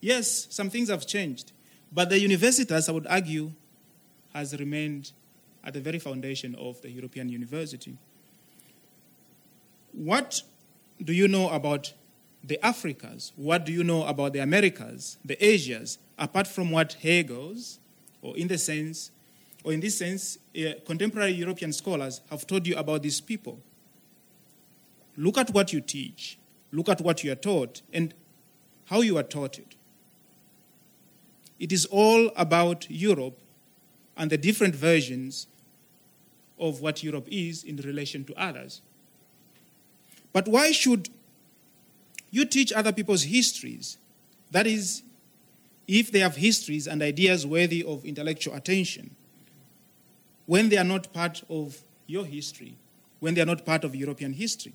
Yes, 0.00 0.46
some 0.50 0.70
things 0.70 0.88
have 0.88 1.06
changed, 1.06 1.52
but 1.92 2.08
the 2.08 2.24
universitas, 2.24 2.88
I 2.88 2.92
would 2.92 3.06
argue, 3.08 3.52
has 4.32 4.56
remained 4.58 5.12
at 5.64 5.74
the 5.74 5.80
very 5.80 5.98
foundation 5.98 6.54
of 6.54 6.80
the 6.82 6.90
European 6.90 7.28
university. 7.28 7.96
What 9.92 10.42
do 11.02 11.12
you 11.12 11.26
know 11.26 11.50
about 11.50 11.92
the 12.42 12.58
Africas? 12.62 13.32
What 13.36 13.64
do 13.64 13.72
you 13.72 13.84
know 13.84 14.04
about 14.04 14.32
the 14.32 14.40
Americas, 14.40 15.18
the 15.24 15.42
Asias, 15.44 15.98
apart 16.18 16.46
from 16.46 16.70
what 16.70 16.94
Hegel's, 16.94 17.78
or 18.22 18.36
in 18.36 18.48
the 18.48 18.58
sense, 18.58 19.10
or 19.64 19.72
in 19.72 19.80
this 19.80 19.98
sense, 19.98 20.38
uh, 20.56 20.74
contemporary 20.86 21.32
European 21.32 21.72
scholars 21.72 22.20
have 22.30 22.46
told 22.46 22.66
you 22.66 22.76
about 22.76 23.02
these 23.02 23.20
people? 23.20 23.60
Look 25.16 25.36
at 25.36 25.50
what 25.50 25.72
you 25.72 25.80
teach, 25.80 26.38
look 26.72 26.88
at 26.88 27.00
what 27.00 27.24
you 27.24 27.32
are 27.32 27.36
taught, 27.36 27.82
and 27.92 28.14
how 28.86 29.00
you 29.00 29.18
are 29.18 29.22
taught 29.22 29.58
it. 29.58 29.74
It 31.58 31.72
is 31.72 31.86
all 31.86 32.30
about 32.36 32.88
Europe 32.88 33.40
and 34.16 34.30
the 34.30 34.38
different 34.38 34.74
versions 34.74 35.48
of 36.58 36.80
what 36.80 37.02
Europe 37.02 37.28
is 37.30 37.64
in 37.64 37.76
relation 37.78 38.24
to 38.24 38.34
others. 38.40 38.80
But 40.32 40.46
why 40.48 40.72
should 40.72 41.08
you 42.30 42.44
teach 42.44 42.72
other 42.72 42.92
people's 42.92 43.22
histories? 43.22 43.98
That 44.50 44.66
is, 44.66 45.02
if 45.86 46.10
they 46.10 46.20
have 46.20 46.36
histories 46.36 46.86
and 46.86 47.02
ideas 47.02 47.46
worthy 47.46 47.84
of 47.84 48.04
intellectual 48.04 48.54
attention, 48.54 49.14
when 50.46 50.68
they 50.68 50.78
are 50.78 50.84
not 50.84 51.12
part 51.12 51.42
of 51.50 51.82
your 52.06 52.24
history, 52.24 52.76
when 53.20 53.34
they 53.34 53.40
are 53.40 53.46
not 53.46 53.66
part 53.66 53.84
of 53.84 53.94
European 53.94 54.32
history, 54.32 54.72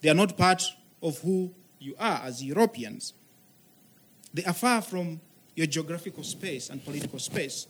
they 0.00 0.10
are 0.10 0.14
not 0.14 0.36
part 0.36 0.62
of 1.02 1.18
who 1.20 1.52
you 1.78 1.94
are 1.98 2.20
as 2.24 2.42
Europeans. 2.42 3.14
They 4.34 4.44
are 4.44 4.52
far 4.52 4.82
from 4.82 5.20
your 5.54 5.66
geographical 5.66 6.22
space 6.22 6.68
and 6.68 6.84
political 6.84 7.18
space. 7.18 7.66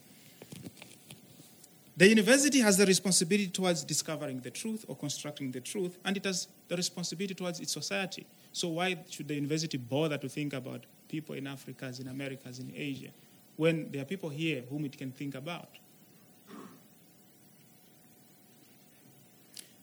The 1.96 2.08
university 2.08 2.60
has 2.60 2.76
the 2.76 2.84
responsibility 2.84 3.48
towards 3.48 3.82
discovering 3.82 4.40
the 4.40 4.50
truth 4.50 4.84
or 4.86 4.96
constructing 4.96 5.50
the 5.50 5.60
truth, 5.60 5.98
and 6.04 6.16
it 6.16 6.24
has 6.24 6.48
the 6.68 6.76
responsibility 6.76 7.34
towards 7.34 7.58
its 7.58 7.72
society. 7.72 8.26
So, 8.52 8.68
why 8.68 8.98
should 9.08 9.28
the 9.28 9.34
university 9.34 9.78
bother 9.78 10.18
to 10.18 10.28
think 10.28 10.52
about 10.52 10.84
people 11.08 11.34
in 11.34 11.46
Africa, 11.46 11.92
in 11.98 12.08
Americas, 12.08 12.58
in 12.58 12.72
Asia, 12.74 13.10
when 13.56 13.90
there 13.90 14.02
are 14.02 14.06
people 14.06 14.28
here 14.28 14.62
whom 14.68 14.84
it 14.84 14.96
can 14.96 15.10
think 15.10 15.34
about. 15.34 15.68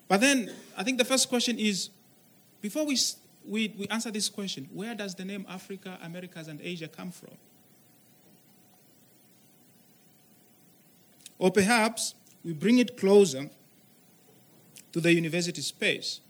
But 0.08 0.22
then 0.22 0.52
I 0.78 0.84
think 0.84 0.98
the 0.98 1.06
first 1.06 1.28
question 1.28 1.58
is 1.58 1.90
before 2.62 2.86
we, 2.86 2.98
we, 3.46 3.74
we 3.78 3.88
answer 3.88 4.12
this 4.12 4.30
question, 4.30 4.70
where 4.72 4.94
does 4.94 5.16
the 5.16 5.26
name 5.26 5.46
Africa, 5.50 5.98
Americas, 6.04 6.48
and 6.48 6.62
Asia 6.62 6.88
come 6.88 7.12
from? 7.12 7.32
Or 11.44 11.52
perhaps 11.52 12.16
we 12.46 12.54
bring 12.54 12.80
it 12.80 12.96
closer 12.96 13.50
to 14.94 15.02
the 15.02 15.12
university 15.12 15.62
space. 15.62 16.22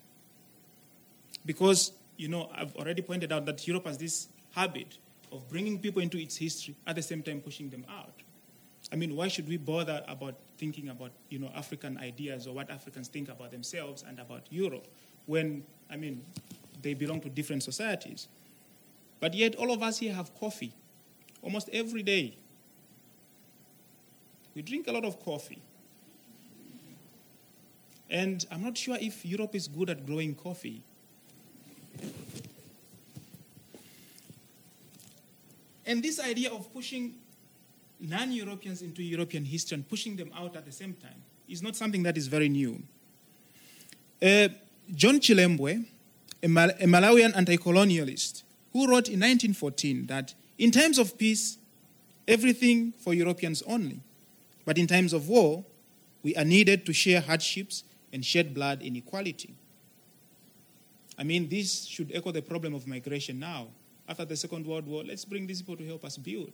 Because, 1.45 1.91
you 2.17 2.29
know, 2.29 2.49
I've 2.51 2.75
already 2.75 3.03
pointed 3.03 3.31
out 3.31 3.45
that 3.45 3.67
Europe 3.67 3.85
has 3.85 3.99
this 3.99 4.27
habit 4.55 4.97
of 5.31 5.47
bringing 5.49 5.77
people 5.77 6.01
into 6.01 6.17
its 6.17 6.37
history 6.37 6.75
at 6.87 6.95
the 6.95 7.03
same 7.03 7.21
time 7.21 7.41
pushing 7.41 7.69
them 7.69 7.85
out. 7.87 8.15
I 8.91 8.95
mean, 8.95 9.15
why 9.15 9.27
should 9.27 9.47
we 9.47 9.57
bother 9.57 10.03
about 10.07 10.33
thinking 10.57 10.89
about, 10.89 11.11
you 11.29 11.37
know, 11.37 11.51
African 11.53 11.99
ideas 11.99 12.47
or 12.47 12.55
what 12.55 12.71
Africans 12.71 13.07
think 13.07 13.29
about 13.29 13.51
themselves 13.51 14.03
and 14.07 14.17
about 14.19 14.47
Europe 14.49 14.87
when, 15.27 15.63
I 15.91 15.95
mean, 15.95 16.25
they 16.81 16.95
belong 16.95 17.21
to 17.21 17.29
different 17.29 17.61
societies? 17.61 18.27
But 19.19 19.35
yet, 19.35 19.53
all 19.57 19.71
of 19.71 19.83
us 19.83 19.99
here 19.99 20.15
have 20.15 20.33
coffee 20.33 20.73
almost 21.43 21.69
every 21.71 22.01
day. 22.01 22.35
We 24.55 24.61
drink 24.61 24.87
a 24.87 24.91
lot 24.91 25.05
of 25.05 25.23
coffee. 25.23 25.61
And 28.09 28.45
I'm 28.51 28.63
not 28.63 28.77
sure 28.77 28.97
if 28.99 29.25
Europe 29.25 29.55
is 29.55 29.67
good 29.67 29.89
at 29.89 30.05
growing 30.05 30.35
coffee. 30.35 30.83
And 35.85 36.03
this 36.03 36.19
idea 36.19 36.51
of 36.51 36.71
pushing 36.73 37.15
non 37.99 38.31
Europeans 38.31 38.81
into 38.81 39.01
European 39.01 39.45
history 39.45 39.75
and 39.75 39.89
pushing 39.89 40.15
them 40.15 40.31
out 40.35 40.55
at 40.55 40.65
the 40.65 40.71
same 40.71 40.93
time 40.93 41.21
is 41.47 41.61
not 41.61 41.75
something 41.75 42.03
that 42.03 42.17
is 42.17 42.27
very 42.27 42.49
new. 42.49 42.81
Uh, 44.21 44.49
John 44.93 45.19
Chilembwe, 45.19 45.85
a, 46.41 46.47
Mal- 46.47 46.69
a 46.69 46.85
Malawian 46.85 47.35
anti 47.35 47.57
colonialist, 47.57 48.43
who 48.71 48.81
wrote 48.87 49.07
in 49.09 49.19
1914 49.19 50.07
that 50.07 50.33
in 50.57 50.71
times 50.71 50.97
of 50.97 51.17
peace, 51.17 51.57
everything 52.27 52.93
for 52.99 53.13
Europeans 53.13 53.63
only. 53.63 53.99
But 54.65 54.77
in 54.77 54.87
times 54.87 55.13
of 55.13 55.27
war, 55.27 55.65
we 56.23 56.35
are 56.35 56.45
needed 56.45 56.85
to 56.85 56.93
share 56.93 57.21
hardships 57.21 57.83
and 58.11 58.23
shed 58.23 58.53
blood 58.53 58.81
in 58.81 58.95
equality. 58.95 59.55
I 61.17 61.23
mean, 61.23 61.49
this 61.49 61.85
should 61.85 62.11
echo 62.13 62.31
the 62.31 62.41
problem 62.41 62.73
of 62.73 62.87
migration 62.87 63.39
now. 63.39 63.67
After 64.07 64.25
the 64.25 64.35
Second 64.35 64.65
World 64.65 64.87
War, 64.87 65.03
let's 65.03 65.25
bring 65.25 65.47
these 65.47 65.61
people 65.61 65.77
to 65.77 65.85
help 65.85 66.03
us 66.05 66.17
build. 66.17 66.53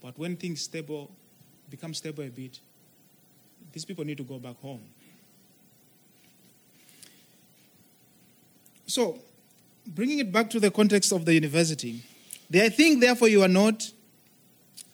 But 0.00 0.18
when 0.18 0.36
things 0.36 0.62
stable, 0.62 1.10
become 1.70 1.94
stable 1.94 2.24
a 2.24 2.28
bit, 2.28 2.58
these 3.72 3.84
people 3.84 4.04
need 4.04 4.18
to 4.18 4.24
go 4.24 4.38
back 4.38 4.60
home. 4.60 4.82
So, 8.86 9.18
bringing 9.86 10.18
it 10.18 10.32
back 10.32 10.50
to 10.50 10.60
the 10.60 10.70
context 10.70 11.12
of 11.12 11.24
the 11.24 11.34
university, 11.34 12.02
I 12.52 12.68
think, 12.68 13.00
therefore, 13.00 13.28
you 13.28 13.42
are 13.42 13.48
not, 13.48 13.90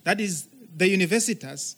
that 0.04 0.20
is, 0.20 0.46
the 0.76 0.94
universitas 0.94 1.74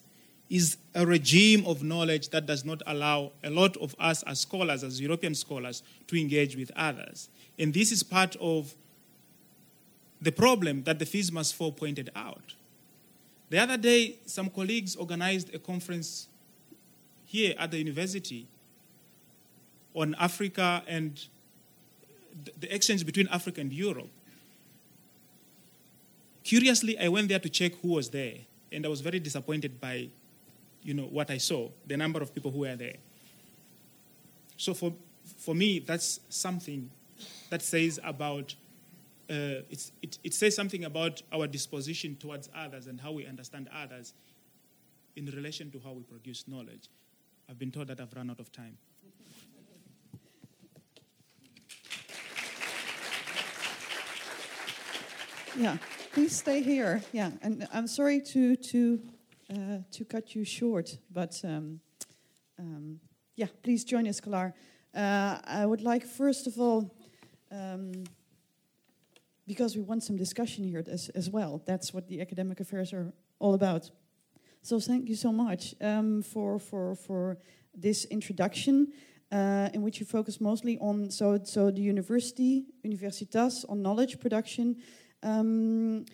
is 0.51 0.77
a 0.97 1.07
regime 1.07 1.65
of 1.65 1.83
knowledge 1.83 2.31
that 2.31 2.45
does 2.45 2.65
not 2.65 2.83
allow 2.87 3.31
a 3.45 3.49
lot 3.49 3.77
of 3.77 3.95
us 4.01 4.25
as 4.25 4.41
scholars, 4.41 4.83
as 4.83 5.01
European 5.01 5.35
scholars, 5.35 5.85
to 6.09 6.21
engage 6.21 6.57
with 6.57 6.73
others. 6.75 7.29
And 7.57 7.73
this 7.73 7.93
is 7.93 8.03
part 8.03 8.37
of 8.41 8.75
the 10.21 10.33
problem 10.33 10.83
that 10.83 10.99
the 10.99 11.07
Fees 11.07 11.31
Must 11.31 11.55
Fall 11.55 11.71
pointed 11.71 12.11
out. 12.17 12.55
The 13.49 13.59
other 13.59 13.77
day, 13.77 14.17
some 14.27 14.51
colleagues 14.51 14.97
organized 14.97 15.55
a 15.55 15.59
conference 15.59 16.29
here 17.25 17.55
at 17.57 17.71
the 17.71 17.79
university 17.79 18.49
on 19.95 20.17
Africa 20.19 20.83
and 20.89 21.25
the 22.59 22.73
exchange 22.75 23.07
between 23.07 23.29
Africa 23.29 23.61
and 23.61 23.73
Europe. 23.73 24.11
Curiously, 26.43 26.99
I 26.99 27.09
went 27.09 27.29
there 27.29 27.39
to 27.39 27.49
check 27.49 27.73
who 27.83 27.89
was 27.89 28.11
there, 28.11 28.35
and 28.73 28.85
I 28.85 28.89
was 28.89 29.01
very 29.01 29.21
disappointed 29.21 29.81
by 29.81 30.09
you 30.83 30.95
know, 30.95 31.05
what 31.05 31.31
I 31.31 31.39
saw, 31.39 31.69
the 31.87 31.97
number 31.97 32.23
of 32.23 32.35
people 32.35 32.51
who 32.51 32.61
were 32.61 32.77
there. 32.77 32.97
So 34.57 34.75
for, 34.75 34.93
for 35.39 35.55
me, 35.55 35.79
that's 35.79 36.21
something 36.29 36.91
that 37.51 37.63
says 37.63 37.99
about, 38.05 38.55
uh, 39.29 39.65
it, 39.71 40.19
it 40.23 40.35
says 40.35 40.55
something 40.55 40.85
about 40.85 41.23
our 41.33 41.47
disposition 41.47 42.17
towards 42.17 42.49
others 42.55 42.87
and 42.87 43.01
how 43.01 43.13
we 43.13 43.27
understand 43.27 43.69
others 43.75 44.15
in 45.17 45.27
relation 45.27 45.71
to 45.71 45.81
how 45.81 45.93
we 45.93 46.03
produce 46.03 46.47
knowledge. 46.49 46.89
I've 47.49 47.59
been 47.59 47.71
told 47.71 47.89
that 47.89 48.01
I've 48.01 48.15
run 48.15 48.31
out 48.31 48.41
of 48.41 48.53
time. 48.53 48.79
Yeah, 55.57 55.79
please 56.13 56.37
stay 56.37 56.63
here. 56.63 57.03
Yeah, 57.13 57.33
and 57.43 57.67
I'm 57.73 57.89
sorry 57.89 58.21
to 58.21 58.55
to 58.57 59.01
uh, 59.51 59.79
to 59.91 60.05
cut 60.05 60.35
you 60.35 60.45
short, 60.45 60.97
but 61.11 61.41
um, 61.45 61.81
um, 62.59 63.01
yeah, 63.37 63.49
please 63.63 63.85
join 63.85 64.07
us, 64.07 64.21
Kolar. 64.21 64.55
Uh, 64.95 65.39
I 65.45 65.67
would 65.67 65.83
like 65.83 66.07
first 66.07 66.47
of 66.47 66.59
all, 66.59 66.95
um, 67.51 68.05
because 69.47 69.77
we 69.77 69.83
want 69.83 70.03
some 70.03 70.17
discussion 70.17 70.65
here 70.65 70.85
as 70.87 71.09
as 71.11 71.29
well. 71.29 71.63
That's 71.67 71.93
what 71.93 72.07
the 72.07 72.21
academic 72.21 72.61
affairs 72.61 72.93
are 72.93 73.13
all 73.39 73.55
about. 73.55 73.91
So 74.63 74.79
thank 74.79 75.09
you 75.09 75.17
so 75.17 75.33
much 75.33 75.75
um, 75.81 76.23
for 76.23 76.59
for 76.59 76.95
for 76.95 77.39
this 77.75 78.05
introduction. 78.05 78.93
Uh, 79.33 79.69
in 79.75 79.83
which 79.83 80.01
you 80.01 80.07
focus 80.07 80.41
mostly 80.41 80.77
on 80.79 81.09
so 81.09 81.39
so 81.45 81.71
the 81.71 81.81
university 81.81 82.65
universitas 82.85 83.65
on 83.69 83.81
knowledge 83.81 84.19
production 84.19 84.75
um, 85.23 86.05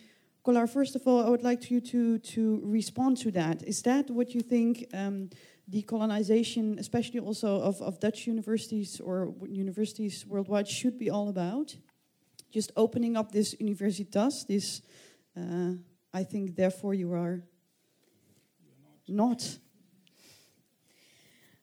Kolar, 0.47 0.65
first 0.65 0.95
of 0.95 1.05
all, 1.05 1.25
I 1.25 1.29
would 1.29 1.43
like 1.43 1.69
you 1.69 1.81
to, 1.81 2.19
to 2.19 2.61
respond 2.63 3.17
to 3.17 3.31
that. 3.31 3.63
Is 3.63 3.81
that 3.81 4.09
what 4.09 4.33
you 4.33 4.39
think 4.39 4.85
um, 4.93 5.29
decolonization, 5.69 6.79
especially 6.79 7.19
also 7.19 7.59
of, 7.59 7.81
of 7.81 7.99
Dutch 7.99 8.27
universities 8.27 9.01
or 9.01 9.33
universities 9.45 10.25
worldwide, 10.25 10.65
should 10.65 10.97
be 10.97 11.09
all 11.09 11.27
about? 11.27 11.75
Just 12.49 12.71
opening 12.77 13.17
up 13.17 13.33
this 13.33 13.55
universitas, 13.55 14.47
this, 14.47 14.83
uh, 15.35 15.73
I 16.13 16.23
think, 16.23 16.55
therefore 16.55 16.93
you 16.93 17.11
are 17.11 17.43
not. 19.05 19.59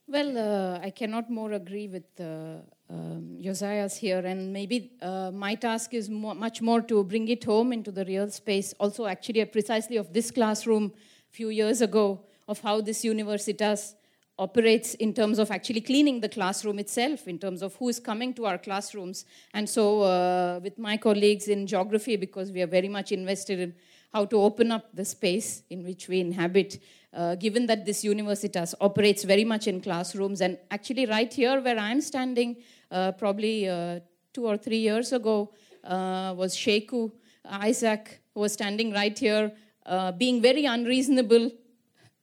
Well, 0.07 0.37
uh, 0.37 0.81
I 0.83 0.90
cannot 0.90 1.31
more 1.31 1.53
agree 1.53 1.88
with 1.88 2.20
uh, 2.20 2.57
um, 2.95 3.39
Josiah's 3.41 3.97
here, 3.97 4.21
and 4.21 4.53
maybe 4.53 4.93
uh, 5.03 5.31
my 5.33 5.55
task 5.55 5.95
is 5.95 6.09
much 6.09 6.63
more 6.63 6.81
to 6.83 7.03
bring 7.03 7.27
it 7.29 7.45
home 7.45 7.73
into 7.73 7.91
the 7.91 8.05
real 8.05 8.31
space. 8.31 8.73
Also, 8.79 9.07
actually, 9.07 9.43
uh, 9.43 9.47
precisely 9.47 9.97
of 9.97 10.13
this 10.13 10.31
classroom 10.31 10.93
a 11.31 11.35
few 11.35 11.49
years 11.49 11.81
ago, 11.81 12.21
of 12.47 12.61
how 12.61 12.81
this 12.81 13.05
universitas 13.05 13.95
operates 14.39 14.95
in 14.95 15.13
terms 15.13 15.39
of 15.39 15.51
actually 15.51 15.81
cleaning 15.81 16.21
the 16.21 16.29
classroom 16.29 16.79
itself, 16.79 17.27
in 17.27 17.39
terms 17.39 17.63
of 17.63 17.75
who 17.77 17.89
is 17.89 17.99
coming 17.99 18.33
to 18.35 18.47
our 18.47 18.59
classrooms. 18.59 19.25
And 19.53 19.69
so, 19.69 20.03
uh, 20.03 20.61
with 20.63 20.79
my 20.79 20.97
colleagues 20.97 21.49
in 21.49 21.67
geography, 21.67 22.17
because 22.17 22.53
we 22.53 22.63
are 22.63 22.69
very 22.69 22.89
much 22.89 23.11
invested 23.13 23.59
in 23.59 23.75
how 24.13 24.25
to 24.25 24.37
open 24.37 24.71
up 24.71 24.95
the 24.95 25.05
space 25.05 25.65
in 25.71 25.83
which 25.83 26.07
we 26.07 26.21
inhabit, 26.21 26.79
uh, 27.14 27.37
given 27.37 27.66
that 27.66 27.85
this 27.87 28.05
universitas 28.05 28.74
operates 28.81 29.24
very 29.24 29.44
much 29.44 29.66
in 29.66 29.81
classrooms. 29.81 30.40
And 30.40 30.59
actually, 30.70 31.07
right 31.07 31.33
here 31.33 31.61
where 31.61 31.79
I'm 31.79 32.00
standing, 32.00 32.57
uh, 32.90 33.12
probably 33.12 33.68
uh, 33.68 34.00
two 34.33 34.46
or 34.46 34.57
three 34.57 34.79
years 34.79 35.12
ago, 35.12 35.53
uh, 35.85 36.35
was 36.37 36.57
Sheku 36.57 37.12
Isaac, 37.44 38.20
who 38.35 38.40
was 38.40 38.53
standing 38.53 38.92
right 38.92 39.16
here, 39.16 39.53
uh, 39.87 40.12
being 40.12 40.42
very 40.42 40.64
unreasonable, 40.64 41.50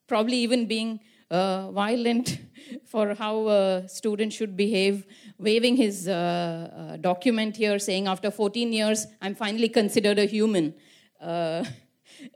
probably 0.07 0.37
even 0.37 0.65
being 0.65 0.99
uh, 1.29 1.71
violent 1.71 2.39
for 2.85 3.13
how 3.13 3.47
a 3.47 3.87
student 3.87 4.33
should 4.33 4.57
behave, 4.57 5.05
waving 5.37 5.77
his 5.77 6.05
document 6.99 7.55
here 7.55 7.79
saying, 7.79 8.07
after 8.07 8.29
14 8.29 8.73
years, 8.73 9.07
I'm 9.21 9.35
finally 9.35 9.69
considered 9.69 10.19
a 10.19 10.25
human. 10.25 10.73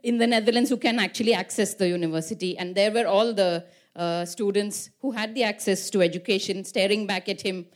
In 0.02 0.18
the 0.18 0.26
Netherlands, 0.26 0.70
who 0.70 0.76
can 0.76 0.98
actually 0.98 1.34
access 1.34 1.74
the 1.74 1.88
university. 1.88 2.56
And 2.58 2.74
there 2.74 2.90
were 2.90 3.06
all 3.06 3.32
the 3.32 3.64
uh, 3.94 4.24
students 4.24 4.90
who 5.00 5.10
had 5.12 5.34
the 5.34 5.42
access 5.42 5.90
to 5.90 6.02
education 6.02 6.64
staring 6.64 7.06
back 7.06 7.28
at 7.28 7.40
him. 7.40 7.66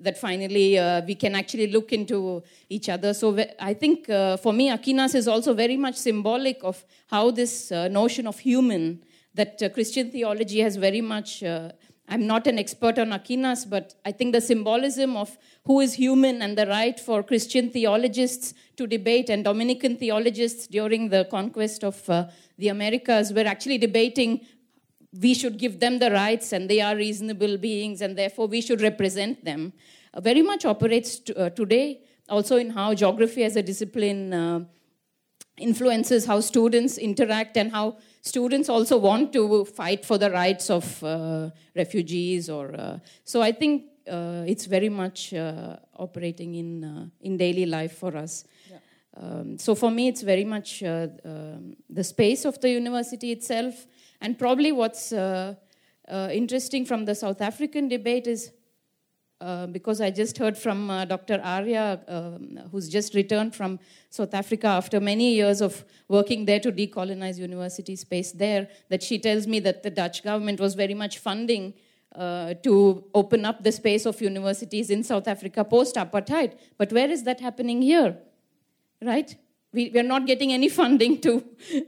That 0.00 0.18
finally 0.18 0.78
uh, 0.78 1.02
we 1.06 1.14
can 1.14 1.34
actually 1.34 1.68
look 1.70 1.92
into 1.92 2.42
each 2.68 2.88
other. 2.88 3.14
So 3.14 3.38
I 3.60 3.74
think 3.74 4.08
uh, 4.08 4.36
for 4.38 4.52
me, 4.52 4.70
Aquinas 4.70 5.14
is 5.14 5.28
also 5.28 5.54
very 5.54 5.76
much 5.76 5.96
symbolic 5.96 6.64
of 6.64 6.84
how 7.08 7.30
this 7.30 7.70
uh, 7.70 7.88
notion 7.88 8.26
of 8.26 8.38
human 8.38 9.02
that 9.34 9.62
uh, 9.62 9.68
Christian 9.68 10.10
theology 10.10 10.60
has 10.60 10.76
very 10.76 11.00
much 11.00 11.42
uh, 11.42 11.72
I'm 12.12 12.26
not 12.26 12.46
an 12.46 12.58
expert 12.58 12.98
on 12.98 13.10
Aquinas, 13.10 13.64
but 13.64 13.94
I 14.04 14.12
think 14.12 14.34
the 14.34 14.40
symbolism 14.42 15.16
of 15.16 15.38
who 15.64 15.80
is 15.80 15.94
human 15.94 16.42
and 16.42 16.58
the 16.58 16.66
right 16.66 17.00
for 17.00 17.22
Christian 17.22 17.70
theologists 17.70 18.52
to 18.76 18.86
debate 18.86 19.30
and 19.30 19.42
Dominican 19.42 19.96
theologists 19.96 20.66
during 20.66 21.08
the 21.08 21.26
conquest 21.30 21.82
of 21.82 22.10
uh, 22.10 22.26
the 22.58 22.68
Americas 22.68 23.32
were 23.32 23.46
actually 23.46 23.78
debating 23.78 24.42
we 25.20 25.32
should 25.32 25.58
give 25.58 25.80
them 25.80 25.98
the 25.98 26.10
rights 26.10 26.52
and 26.52 26.68
they 26.68 26.82
are 26.82 26.94
reasonable 26.96 27.56
beings 27.56 28.02
and 28.02 28.16
therefore 28.16 28.46
we 28.46 28.60
should 28.60 28.82
represent 28.82 29.42
them. 29.44 29.72
Uh, 30.12 30.20
very 30.20 30.42
much 30.42 30.66
operates 30.66 31.22
uh, 31.34 31.48
today 31.50 32.02
also 32.28 32.58
in 32.58 32.68
how 32.70 32.92
geography 32.92 33.42
as 33.42 33.56
a 33.56 33.62
discipline 33.62 34.34
uh, 34.34 34.60
influences 35.58 36.26
how 36.26 36.40
students 36.40 36.98
interact 36.98 37.56
and 37.56 37.70
how 37.70 37.96
students 38.22 38.68
also 38.68 38.96
want 38.96 39.32
to 39.32 39.64
fight 39.64 40.06
for 40.06 40.16
the 40.16 40.30
rights 40.30 40.70
of 40.70 41.02
uh, 41.02 41.50
refugees 41.74 42.48
or 42.48 42.72
uh, 42.74 42.98
so 43.24 43.42
i 43.42 43.50
think 43.50 43.84
uh, 44.10 44.44
it's 44.46 44.64
very 44.66 44.88
much 44.88 45.34
uh, 45.34 45.76
operating 45.96 46.54
in 46.54 46.84
uh, 46.84 47.06
in 47.20 47.36
daily 47.36 47.66
life 47.66 47.98
for 47.98 48.16
us 48.16 48.44
yeah. 48.70 48.78
um, 49.16 49.58
so 49.58 49.74
for 49.74 49.90
me 49.90 50.06
it's 50.06 50.22
very 50.22 50.44
much 50.44 50.82
uh, 50.84 51.08
um, 51.24 51.76
the 51.90 52.04
space 52.04 52.44
of 52.44 52.60
the 52.60 52.70
university 52.70 53.32
itself 53.32 53.86
and 54.20 54.38
probably 54.38 54.72
what's 54.72 55.12
interesting 56.30 56.84
from 56.84 57.04
the 57.04 57.14
south 57.14 57.40
african 57.40 57.88
debate 57.88 58.26
is 58.26 58.52
uh, 59.42 59.66
because 59.66 60.00
I 60.00 60.10
just 60.10 60.38
heard 60.38 60.56
from 60.56 60.88
uh, 60.88 61.04
Dr. 61.04 61.40
Arya, 61.42 62.00
um, 62.06 62.60
who's 62.70 62.88
just 62.88 63.12
returned 63.12 63.56
from 63.56 63.80
South 64.08 64.34
Africa 64.34 64.68
after 64.68 65.00
many 65.00 65.34
years 65.34 65.60
of 65.60 65.84
working 66.06 66.44
there 66.44 66.60
to 66.60 66.70
decolonize 66.70 67.38
university 67.38 67.96
space 67.96 68.30
there, 68.30 68.68
that 68.88 69.02
she 69.02 69.18
tells 69.18 69.48
me 69.48 69.58
that 69.58 69.82
the 69.82 69.90
Dutch 69.90 70.22
government 70.22 70.60
was 70.60 70.74
very 70.74 70.94
much 70.94 71.18
funding 71.18 71.74
uh, 72.14 72.54
to 72.62 73.04
open 73.14 73.44
up 73.44 73.64
the 73.64 73.72
space 73.72 74.06
of 74.06 74.20
universities 74.20 74.90
in 74.90 75.02
South 75.02 75.26
Africa 75.26 75.64
post 75.64 75.96
apartheid. 75.96 76.56
But 76.78 76.92
where 76.92 77.10
is 77.10 77.24
that 77.24 77.40
happening 77.40 77.82
here? 77.82 78.16
Right? 79.00 79.34
We, 79.72 79.90
we 79.90 79.98
are 79.98 80.10
not 80.14 80.26
getting 80.26 80.52
any 80.52 80.68
funding 80.80 81.20
to 81.22 81.44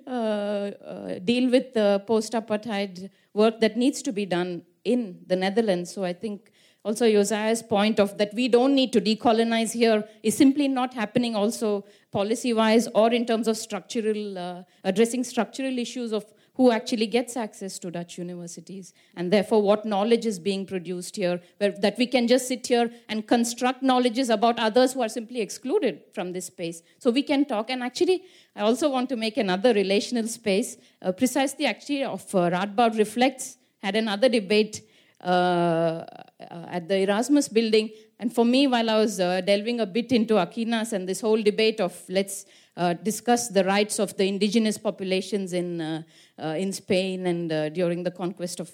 uh, 0.09 0.11
uh, 0.11 1.19
deal 1.21 1.51
with 1.53 1.73
the 1.75 2.03
post 2.05 2.33
apartheid 2.33 3.11
work 3.33 3.61
that 3.61 3.77
needs 3.77 4.03
to 4.03 4.13
be 4.13 4.27
done 4.27 4.63
in 4.85 5.21
the 5.27 5.37
Netherlands. 5.37 5.93
So 5.93 6.03
I 6.03 6.15
think 6.15 6.51
also 6.85 7.11
Josiah's 7.11 7.63
point 7.63 7.99
of 7.99 8.19
that 8.19 8.35
we 8.35 8.47
don't 8.47 8.75
need 8.75 8.93
to 8.93 9.01
decolonize 9.01 9.73
here 9.73 10.07
is 10.23 10.37
simply 10.37 10.69
not 10.69 10.93
happening 10.93 11.35
also 11.35 11.85
policy 12.13 12.53
wise 12.53 12.89
or 12.95 13.13
in 13.13 13.25
terms 13.25 13.49
of 13.49 13.57
structural 13.57 14.39
uh, 14.39 14.63
addressing 14.85 15.25
structural 15.25 15.79
issues 15.79 16.13
of 16.13 16.25
who 16.57 16.71
actually 16.71 17.07
gets 17.07 17.37
access 17.37 17.79
to 17.81 17.91
Dutch 17.91 18.17
universities 18.17 18.93
and 19.17 19.33
therefore 19.33 19.61
what 19.61 19.85
knowledge 19.85 20.25
is 20.25 20.39
being 20.39 20.65
produced 20.65 21.17
here 21.17 21.41
where 21.59 21.73
that 21.73 21.99
we 21.99 22.07
can 22.07 22.29
just 22.29 22.47
sit 22.47 22.67
here 22.67 22.91
and 23.09 23.27
construct 23.27 23.83
knowledges 23.83 24.29
about 24.29 24.59
others 24.59 24.93
who 24.93 25.03
are 25.03 25.09
simply 25.09 25.41
excluded 25.41 26.01
from 26.13 26.33
this 26.33 26.47
space. 26.47 26.83
So 26.99 27.11
we 27.11 27.23
can 27.23 27.45
talk 27.45 27.71
and 27.71 27.83
actually 27.83 28.25
I 28.55 28.61
also 28.61 28.91
want 28.91 29.09
to 29.09 29.17
make 29.17 29.37
another 29.37 29.73
relational 29.73 30.29
space. 30.29 30.77
Uh, 31.03 31.13
precisely 31.13 31.67
actually 31.67 32.05
of 32.05 32.23
uh, 32.35 32.51
Radboud 32.51 32.99
reflects 32.99 33.57
had 33.83 33.97
another 33.97 34.29
debate 34.29 34.83
uh, 35.25 36.05
at 36.51 36.89
the 36.89 36.99
Erasmus 36.99 37.49
building. 37.49 37.91
And 38.19 38.33
for 38.33 38.45
me, 38.45 38.67
while 38.67 38.91
I 38.91 38.97
was 38.97 39.21
uh, 39.21 39.41
delving 39.41 39.81
a 39.81 39.87
bit 39.87 40.13
into 40.13 40.37
Aquinas 40.37 40.93
and 40.93 41.09
this 41.09 41.21
whole 41.21 41.43
debate 41.43 41.81
of 41.81 42.01
let's 42.09 42.47
uh, 42.77 42.93
discuss 42.95 43.49
the 43.49 43.65
rights 43.65 43.99
of 43.99 44.17
the 44.17 44.27
indigenous 44.27 44.79
populations 44.79 45.53
in, 45.53 46.05
in 46.39 46.73
Spain 46.73 47.27
and 47.27 47.75
during 47.75 48.03
the 48.03 48.11
conquest 48.11 48.61
of 48.61 48.71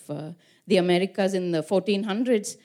the 0.67 0.77
Americas 0.77 1.35
in 1.35 1.51
the 1.51 1.63
1400s, 1.63 2.57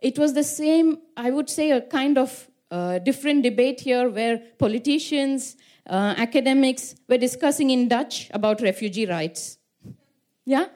it 0.00 0.18
was 0.18 0.34
the 0.34 0.44
same, 0.44 0.98
I 1.16 1.30
would 1.30 1.48
say, 1.50 1.70
a 1.72 1.80
kind 1.80 2.18
of 2.18 2.48
uh, 2.70 2.98
different 2.98 3.42
debate 3.42 3.80
here 3.80 4.08
where 4.08 4.38
politicians, 4.58 5.56
uh, 5.88 6.14
academics 6.16 6.96
were 7.08 7.18
discussing 7.18 7.70
in 7.70 7.88
Dutch 7.88 8.28
about 8.32 8.60
refugee 8.60 9.06
rights. 9.06 9.58
Yeah? 10.44 10.66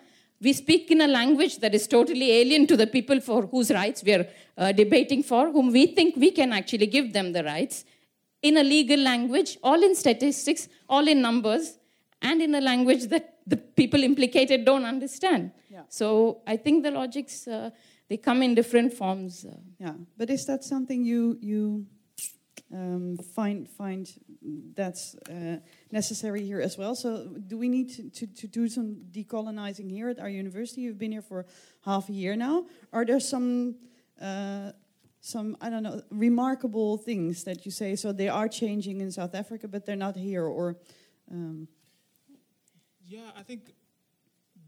We 0.43 0.53
speak 0.55 0.91
in 0.91 1.01
a 1.03 1.07
language 1.07 1.59
that 1.59 1.75
is 1.75 1.87
totally 1.87 2.33
alien 2.33 2.67
to 2.69 2.77
the 2.77 2.87
people 2.87 3.21
for 3.21 3.43
whose 3.43 3.71
rights 3.71 4.03
we 4.03 4.15
are 4.15 4.27
uh, 4.57 4.73
debating 4.73 5.23
for, 5.23 5.51
whom 5.51 5.71
we 5.71 5.87
think 5.87 6.17
we 6.17 6.31
can 6.31 6.53
actually 6.53 6.87
give 6.87 7.13
them 7.13 7.33
the 7.33 7.45
rights, 7.45 7.85
in 8.43 8.57
a 8.57 8.63
legal 8.63 8.99
language, 8.99 9.59
all 9.63 9.83
in 9.83 9.95
statistics, 9.95 10.69
all 10.89 11.07
in 11.07 11.21
numbers, 11.21 11.79
and 12.23 12.41
in 12.41 12.55
a 12.55 12.61
language 12.61 13.05
that 13.09 13.37
the 13.47 13.57
people 13.57 14.03
implicated 14.03 14.65
don't 14.65 14.85
understand. 14.85 15.53
Yeah. 15.71 15.83
So 15.89 16.41
I 16.47 16.57
think 16.57 16.85
the 16.85 16.91
logics 16.91 17.47
uh, 17.47 17.71
they 18.09 18.17
come 18.17 18.43
in 18.43 18.55
different 18.55 18.93
forms. 18.93 19.45
Uh. 19.45 19.57
Yeah, 19.79 19.95
but 20.17 20.31
is 20.31 20.47
that 20.47 20.65
something 20.65 21.05
you 21.05 21.39
you 21.41 21.87
um, 22.73 23.17
find 23.17 23.69
find 23.69 24.09
that's 24.75 25.17
uh, 25.29 25.57
necessary 25.91 26.43
here 26.45 26.61
as 26.61 26.79
well. 26.79 26.95
So, 26.95 27.27
do 27.47 27.59
we 27.59 27.69
need 27.69 27.91
to, 27.91 28.09
to, 28.11 28.27
to, 28.27 28.47
do 28.47 28.69
some 28.69 28.97
decolonizing 29.11 29.91
here 29.91 30.09
at 30.09 30.19
our 30.19 30.29
university? 30.29 30.83
You've 30.83 30.99
been 30.99 31.13
here 31.13 31.23
for 31.23 31.47
half 31.85 32.09
a 32.09 32.13
year 32.13 32.37
now. 32.37 32.67
Are 32.93 33.05
there 33.05 33.21
some 33.21 33.77
uh, 34.21 34.73
some 35.21 35.57
I 35.61 35.69
don't 35.69 35.83
know 35.83 36.03
remarkable 36.11 36.97
things 36.97 37.45
that 37.45 37.65
you 37.65 37.73
say? 37.73 37.97
So 37.97 38.13
they 38.13 38.29
are 38.29 38.49
changing 38.49 39.01
in 39.01 39.11
South 39.11 39.35
Africa, 39.35 39.67
but 39.69 39.85
they're 39.85 39.97
not 39.97 40.17
here, 40.17 40.45
or 40.45 40.77
um 41.31 41.69
yeah, 43.07 43.31
I 43.37 43.43
think 43.43 43.73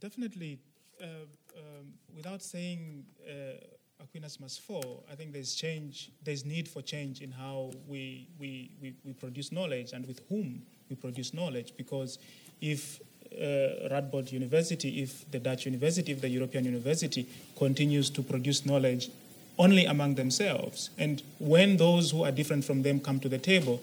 definitely. 0.01 0.59
Uh, 1.01 1.27
um, 1.57 1.95
without 2.15 2.43
saying 2.43 3.05
uh, 3.29 3.59
Aquinas 4.03 4.41
must 4.41 4.61
fall, 4.61 5.05
I 5.11 5.15
think 5.15 5.33
there's 5.33 5.55
change, 5.55 6.11
there's 6.25 6.45
need 6.45 6.67
for 6.67 6.83
change 6.83 7.21
in 7.21 7.31
how 7.31 7.71
we, 7.87 8.27
we, 8.39 8.71
we, 8.81 8.95
we 9.05 9.13
produce 9.13 9.53
knowledge 9.53 9.93
and 9.93 10.07
with 10.07 10.21
whom 10.29 10.63
we 10.91 10.97
produce 10.97 11.33
knowledge. 11.33 11.73
Because 11.77 12.19
if 12.61 13.01
uh, 13.33 13.89
Radboud 13.91 14.33
University, 14.33 15.03
if 15.03 15.31
the 15.31 15.39
Dutch 15.39 15.67
university, 15.67 16.11
if 16.11 16.21
the 16.21 16.29
European 16.29 16.65
university 16.65 17.29
continues 17.57 18.11
to 18.11 18.23
produce 18.23 18.67
knowledge 18.67 19.09
only 19.57 19.85
among 19.85 20.17
themselves, 20.17 20.91
and 20.99 21.23
when 21.39 21.77
those 21.77 22.11
who 22.11 22.25
are 22.25 22.33
different 22.33 22.65
from 22.65 22.83
them 22.83 22.99
come 22.99 23.21
to 23.21 23.29
the 23.29 23.39
table, 23.39 23.81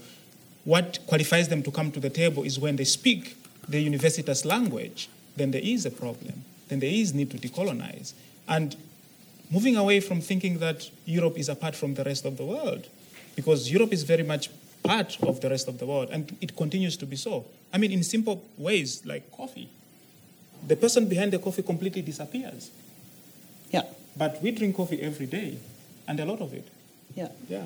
what 0.65 0.99
qualifies 1.07 1.47
them 1.47 1.63
to 1.63 1.71
come 1.71 1.91
to 1.91 1.99
the 1.99 2.09
table 2.09 2.43
is 2.43 2.59
when 2.59 2.75
they 2.75 2.83
speak 2.83 3.37
the 3.69 3.89
universitas 3.89 4.45
language, 4.45 5.09
then 5.37 5.51
there 5.51 5.61
is 5.63 5.85
a 5.85 5.91
problem. 5.91 6.43
Then 6.67 6.79
there 6.79 6.91
is 6.91 7.13
need 7.13 7.31
to 7.31 7.37
decolonize. 7.37 8.13
And 8.47 8.75
moving 9.49 9.75
away 9.77 9.99
from 9.99 10.21
thinking 10.21 10.59
that 10.59 10.89
Europe 11.05 11.37
is 11.37 11.49
apart 11.49 11.75
from 11.75 11.93
the 11.95 12.03
rest 12.03 12.25
of 12.25 12.37
the 12.37 12.45
world, 12.45 12.87
because 13.35 13.71
Europe 13.71 13.93
is 13.93 14.03
very 14.03 14.23
much 14.23 14.49
part 14.83 15.17
of 15.23 15.41
the 15.41 15.49
rest 15.49 15.67
of 15.67 15.77
the 15.79 15.85
world, 15.85 16.09
and 16.11 16.35
it 16.41 16.55
continues 16.55 16.97
to 16.97 17.05
be 17.05 17.15
so. 17.15 17.45
I 17.73 17.77
mean, 17.77 17.91
in 17.91 18.03
simple 18.03 18.43
ways 18.57 19.05
like 19.05 19.31
coffee, 19.31 19.69
the 20.67 20.75
person 20.75 21.07
behind 21.07 21.33
the 21.33 21.39
coffee 21.39 21.63
completely 21.63 22.01
disappears. 22.01 22.71
Yeah. 23.71 23.83
But 24.17 24.41
we 24.41 24.51
drink 24.51 24.75
coffee 24.75 25.01
every 25.01 25.25
day, 25.25 25.57
and 26.07 26.19
a 26.19 26.25
lot 26.25 26.41
of 26.41 26.53
it. 26.53 26.67
Yeah. 27.15 27.29
Yeah. 27.47 27.65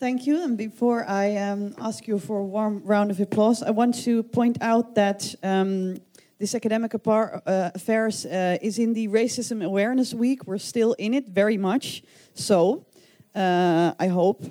Thank 0.00 0.26
you. 0.26 0.42
And 0.42 0.58
before 0.58 1.04
I 1.08 1.36
um, 1.36 1.76
ask 1.78 2.08
you 2.08 2.18
for 2.18 2.38
a 2.38 2.44
warm 2.44 2.82
round 2.84 3.12
of 3.12 3.20
applause, 3.20 3.62
I 3.62 3.70
want 3.70 3.94
to 4.02 4.24
point 4.24 4.58
out 4.60 4.96
that 4.96 5.32
um, 5.44 6.00
this 6.42 6.56
academic 6.56 6.92
uh, 6.92 7.70
affairs 7.72 8.26
uh, 8.26 8.58
is 8.60 8.76
in 8.76 8.94
the 8.94 9.06
Racism 9.06 9.64
Awareness 9.64 10.12
Week. 10.12 10.44
We're 10.44 10.58
still 10.58 10.92
in 10.98 11.14
it 11.14 11.28
very 11.28 11.56
much. 11.56 12.02
So, 12.34 12.84
uh, 13.32 13.92
I 13.96 14.08
hope. 14.08 14.42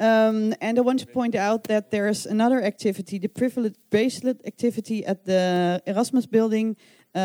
Um, 0.00 0.52
and 0.60 0.78
I 0.78 0.80
want 0.80 0.98
to 0.98 1.06
point 1.06 1.36
out 1.36 1.62
that 1.68 1.92
there's 1.92 2.26
another 2.26 2.60
activity, 2.60 3.18
the 3.20 3.28
privilege 3.28 3.76
bracelet 3.88 4.40
activity 4.44 5.06
at 5.06 5.26
the 5.26 5.80
Erasmus 5.86 6.26
building 6.26 6.76
uh, 7.14 7.18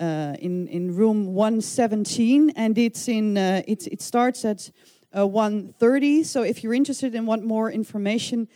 uh, 0.00 0.34
in 0.40 0.66
in 0.66 0.96
room 0.96 1.26
117, 1.32 2.50
and 2.56 2.76
it's 2.76 3.06
in 3.08 3.38
uh, 3.38 3.62
it 3.68 3.86
it 3.86 4.02
starts 4.02 4.44
at 4.44 4.72
1:30. 5.14 6.24
So 6.24 6.42
if 6.42 6.64
you're 6.64 6.74
interested 6.74 7.14
and 7.14 7.28
want 7.28 7.44
more 7.44 7.70
information, 7.70 8.48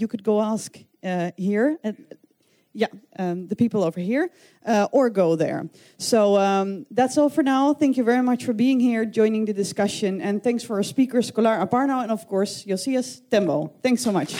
you 0.00 0.08
could 0.08 0.24
go 0.24 0.40
ask 0.40 0.76
here. 1.36 1.78
At, 1.84 1.94
yeah, 2.72 2.86
um, 3.18 3.48
the 3.48 3.56
people 3.56 3.82
over 3.82 4.00
here, 4.00 4.30
uh, 4.66 4.88
or 4.92 5.10
go 5.10 5.36
there. 5.36 5.68
So 5.98 6.36
um, 6.36 6.86
that's 6.90 7.18
all 7.18 7.28
for 7.28 7.42
now. 7.42 7.74
Thank 7.74 7.96
you 7.96 8.04
very 8.04 8.22
much 8.22 8.44
for 8.44 8.52
being 8.52 8.80
here, 8.80 9.04
joining 9.04 9.44
the 9.44 9.54
discussion, 9.54 10.20
and 10.20 10.42
thanks 10.42 10.62
for 10.64 10.76
our 10.76 10.82
speakers, 10.82 11.30
Kolar 11.30 11.64
Aparna, 11.64 12.02
and 12.02 12.12
of 12.12 12.26
course, 12.28 12.64
Josias 12.64 13.22
Tembo. 13.30 13.72
Thanks 13.82 14.02
so 14.02 14.12
much. 14.12 14.34